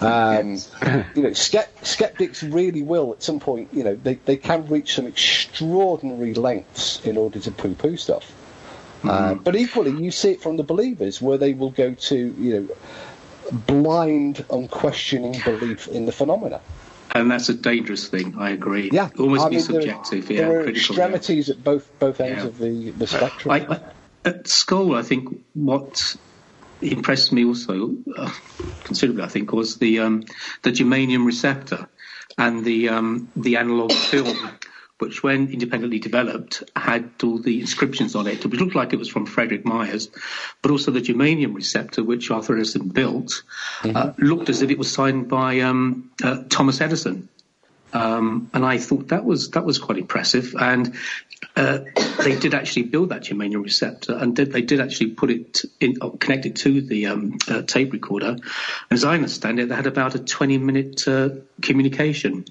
[0.00, 0.58] Um,
[1.14, 3.68] you know, skept- skeptics really will at some point.
[3.72, 8.32] You know, they they can reach some extraordinary lengths in order to poo-poo stuff.
[9.04, 12.60] Uh, but equally, you see it from the believers, where they will go to you
[12.60, 12.74] know
[13.52, 16.60] blind, unquestioning belief in the phenomena.
[17.14, 18.34] And that's a dangerous thing.
[18.36, 18.90] I agree.
[18.92, 20.26] Yeah, almost I be mean, subjective.
[20.26, 20.96] There, yeah, are critical.
[20.96, 21.04] yeah.
[21.04, 22.48] extremities at both both ends Yeah.
[22.48, 23.52] of the the spectrum.
[23.52, 23.80] I, I,
[24.24, 26.16] at Scole, I think what
[26.80, 28.32] impressed me also uh,
[28.82, 30.24] considerably, I think, was the um,
[30.62, 31.88] the germanium receptor
[32.36, 34.36] and the um, the analog film,
[35.04, 39.08] which, when independently developed, had all the inscriptions on it, which looked like it was
[39.08, 40.08] from Frederick Myers,
[40.62, 43.42] but also the germanium receptor, which Arthur Ellison built,
[43.84, 47.28] uh, looked as if it was signed by um, uh, Thomas Edison.
[47.92, 50.56] Um, and I thought that was that was quite impressive.
[50.58, 50.96] And
[51.54, 51.78] uh,
[52.24, 55.98] they did actually build that germanium receptor, and did, they did actually put it in,
[56.00, 58.30] uh, connect it to the um, uh, tape recorder.
[58.30, 58.42] And
[58.90, 61.28] as I understand it, they had about a 20 minute uh,
[61.62, 62.46] communication,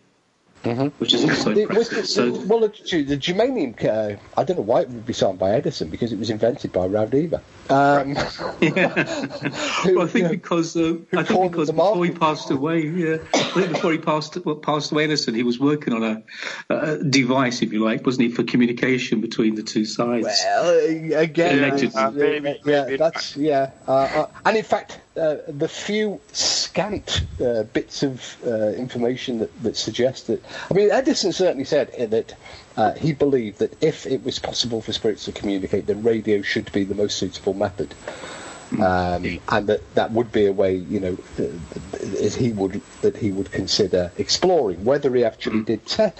[0.64, 2.07] which is also It was- impressive.
[2.07, 2.68] So well, the,
[3.03, 6.20] the germanium, uh, I don't know why it would be signed by Edison because it
[6.20, 7.41] was invented by Raudive.
[7.70, 8.16] Um,
[8.64, 12.49] who, well, I think you know, because uh, I think because the before he passed
[12.51, 16.03] away, yeah, I think before he passed well, passed away, Edison, he was working on
[16.03, 16.24] a,
[16.74, 20.26] a device, if you like, wasn't he, for communication between the two sides?
[20.26, 24.99] Well, uh, again, uh, Uh, maybe- yeah, maybe that's yeah, uh, uh, and in fact,
[25.16, 30.91] uh, the few scant uh, bits of uh, information that, that suggest that, I mean,
[30.91, 32.36] Edison certainly said uh, that
[32.78, 36.72] uh, he believed that if it was possible for spirits to communicate, then radio should
[36.72, 37.93] be the most suitable method.
[38.72, 41.43] Um, and that that would be a way, you know, uh,
[41.91, 44.84] that he would that he would consider exploring.
[44.84, 46.11] Whether he actually did, te-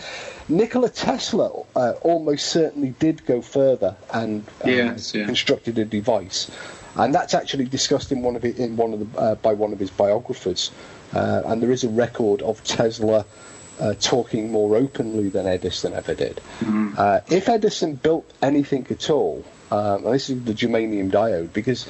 [0.50, 5.26] Nikola Tesla uh, almost certainly did go further and um, Yes, yeah.
[5.26, 6.52] constructed a device,
[6.96, 9.74] and that's actually discussed in one of it in one of the uh, by one
[9.74, 10.72] of his biographers.
[11.14, 13.26] Uh, and there is a record of Tesla
[13.80, 16.41] uh, talking more openly than Edison ever did.
[16.98, 21.88] Uh, if Edison built anything at all, um, and this is the germanium diode, because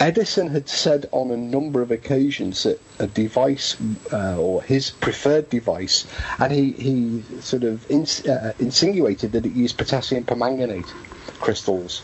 [0.00, 3.76] Edison had said on a number of occasions that a device,
[4.12, 6.06] uh, or his preferred device,
[6.38, 10.92] and he, he sort of ins- uh, insinuated that it used potassium permanganate
[11.40, 12.02] crystals.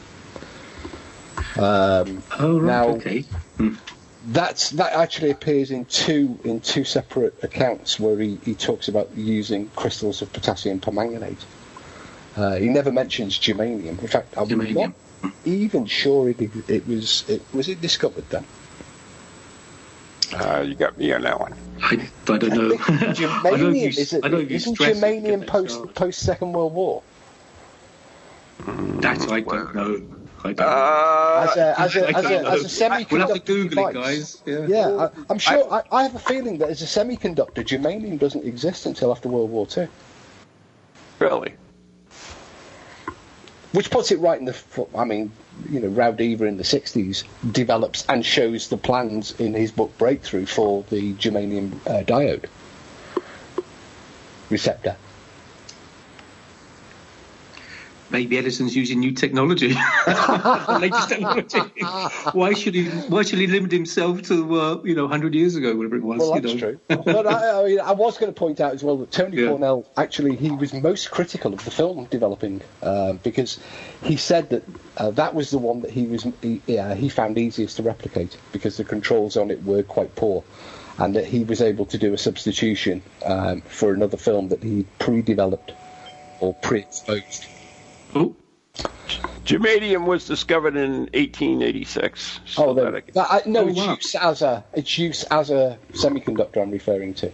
[1.59, 3.21] Um, oh, right, now- okay.
[3.57, 3.75] Hmm.
[4.27, 9.11] that's that actually appears in two in two separate accounts where he, he talks about
[9.17, 11.45] using crystals of potassium permanganate.
[12.37, 13.99] Uh, he never mentions germanium.
[14.01, 14.93] In fact, I'm Germanium.
[15.23, 18.45] not even sure it, it was it was it discovered then.
[20.33, 21.55] Uh, you got me on that one.
[21.83, 21.95] I,
[22.29, 22.75] I don't know.
[22.79, 26.21] I think I know germanium you, is it, I know you isn't germanium post post
[26.21, 27.03] Second World War?
[28.67, 30.03] That I don't know.
[30.45, 30.67] I don't.
[30.69, 33.89] Uh, As a as a I as a, as a semiconductor We'll have to Google
[33.89, 34.43] it, guys.
[34.47, 34.67] Yeah.
[34.69, 35.73] Yeah, I, I'm sure.
[35.73, 39.51] I, I have a feeling that as a semiconductor, germanium doesn't exist until after World
[39.51, 39.89] War Two.
[41.19, 41.55] really?
[43.73, 44.55] Which puts it right in the.
[44.55, 45.31] fo- I mean,
[45.69, 50.47] you know, Raudive in the '60s develops and shows the plans in his book Breakthrough
[50.47, 52.47] for the germanium uh, diode
[54.51, 54.97] receptor.
[58.11, 59.69] Maybe Edison's using new technology,
[60.07, 61.59] latest technology.
[62.33, 62.87] why should he?
[62.87, 66.19] Why should he limit himself to uh, you know 100 years ago, whatever it was?
[66.21, 66.59] Well, that's know?
[66.59, 66.81] true.
[66.89, 69.49] But I, I, mean, I was going to point out as well that Tony Yeah.
[69.49, 73.61] Cornell actually he was most critical of the film developing um, because
[74.03, 74.63] he said that
[74.97, 78.39] uh, that was the one that he was he, yeah, he found easiest to replicate
[78.53, 80.45] because the controls on it were quite poor.
[80.99, 84.85] And that he was able to do a substitution um, for another film that he
[84.99, 85.73] pre-developed
[86.41, 87.47] or pre-exposed.
[88.15, 88.35] Oh,
[89.45, 92.41] Germanium was discovered in 1886.
[92.47, 93.01] So Oh, that the, I
[93.41, 93.95] that, I, no, Oh, it's wow.
[93.95, 96.63] use as a it's use as a semiconductor.
[96.63, 97.33] I'm referring to,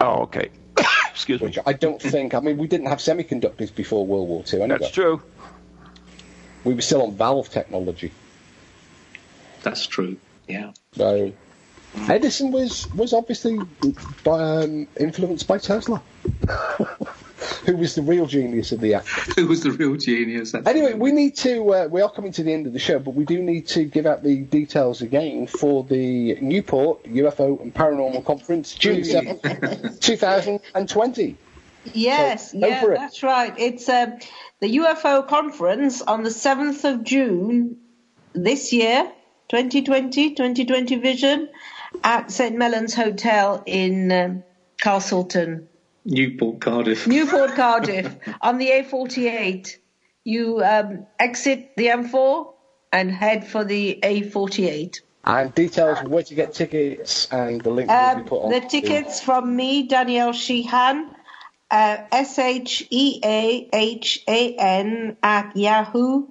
[0.00, 0.50] oh, okay.
[1.10, 1.48] Excuse me.
[1.48, 2.34] which I don't think.
[2.34, 4.62] I mean, we didn't have semiconductors before World War II.
[4.62, 5.20] Anyway, That's true.
[6.64, 8.12] we were still on valve technology.
[9.62, 10.16] That's true.
[10.46, 10.72] Yeah.
[10.92, 11.32] So
[12.08, 13.58] Edison was was obviously
[14.22, 16.00] by, um, influenced by Tesla,
[17.66, 19.08] who was the real genius of the act.
[19.36, 20.52] Who was the real genius?
[20.52, 21.74] That's Anyway, we need to.
[21.74, 23.84] Uh, we are coming to the end of the show, but we do need to
[23.84, 30.16] give out the details again for the Newport UFO and Paranormal Conference, June seventh, two
[30.16, 31.36] thousand and twenty.
[31.94, 33.54] Yes, So, yeah, that's right.
[33.58, 34.18] It's um,
[34.60, 37.78] the UFO conference on the 7th of June
[38.32, 39.10] this year,
[39.48, 41.48] 2020, 2020 vision,
[42.04, 42.56] at St.
[42.56, 44.44] Mellon's Hotel in um,
[44.80, 45.68] Castleton,
[46.10, 47.06] Newport, Cardiff.
[47.06, 49.76] Newport, Cardiff, on the A48.
[50.24, 52.52] You um, exit the M4
[52.92, 55.00] and head for the A48.
[55.24, 58.50] And details where to get tickets and the link will Um, be put on.
[58.50, 61.10] the tickets from me, Danielle Sheahan,
[61.70, 66.26] uh, S H E A H A N at yahoo.co.uk.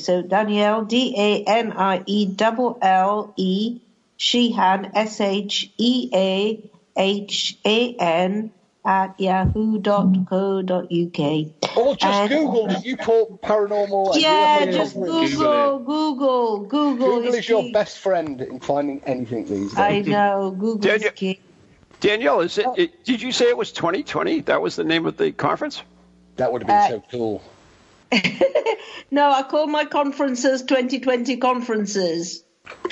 [0.00, 3.80] So Danielle, D A N I E double L E,
[4.18, 8.50] Sheahan, S H E A H A N
[8.84, 10.76] at yahoo.co.uk.
[11.76, 14.20] Or just and- Google Newport Paranormal.
[14.20, 15.34] Yeah, just Conference.
[15.34, 16.96] Google, Google, Google.
[16.96, 17.72] Google is is your key.
[17.72, 19.78] best friend in finding anything these days.
[19.78, 21.40] I know, Google is Daniel- key.
[22.00, 23.04] Danielle, is it, it?
[23.04, 24.40] Did you say it was 2020?
[24.42, 25.82] That was the name of the conference.
[26.36, 27.42] That would have been Uh, so cool.
[29.12, 32.42] No, I call my conferences 2020 conferences.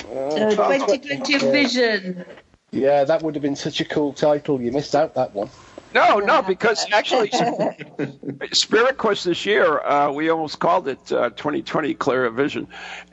[0.01, 1.39] So 2020 yeah.
[1.51, 2.25] vision.
[2.71, 4.61] Yeah, that would have been such a cool title.
[4.61, 5.49] You missed out that one.
[5.93, 7.31] No, no, because actually,
[8.53, 12.67] Spirit Quest this year, uh, we almost called it uh, 2020 Clear Vision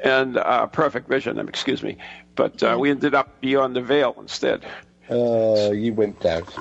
[0.04, 1.38] and uh, Perfect Vision.
[1.38, 1.96] um, Excuse me,
[2.34, 4.62] but uh, we ended up beyond the veil instead.
[5.08, 6.54] Uh, you wimped out.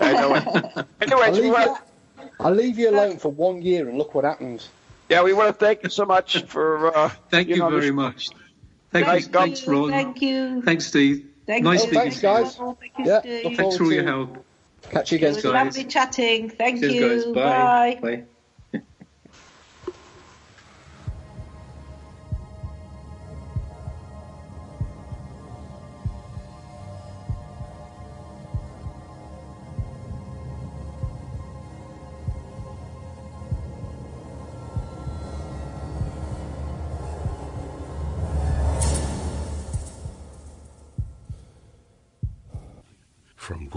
[0.00, 0.46] I know it.
[0.76, 1.76] I'll Anyway, leave, wanna,
[2.22, 4.70] you, I'll leave you alone for one year and look what happens.
[5.10, 6.96] yeah, we want to thank you so much for.
[6.96, 8.28] Uh, Thank you, know, very this- much.
[8.90, 9.28] Thank Thank you.
[9.32, 9.90] God- Thanks, Ron.
[9.90, 10.62] Thank you.
[10.62, 11.27] Thanks, Steve.
[11.48, 11.86] Thank nice you.
[11.86, 12.32] speaking thanks, to you.
[12.34, 12.56] guys.
[12.60, 13.20] Oh, thank Yeah,
[13.56, 14.44] Thanks for all your help.
[14.90, 15.52] Catch you It again was soon.
[15.52, 15.64] guys.
[15.64, 16.50] lovely chatting.
[16.50, 17.34] Thank Cheers, you.
[17.34, 17.34] guys.
[17.34, 17.98] Bye.
[18.02, 18.16] Bye.
[18.16, 18.24] Bye.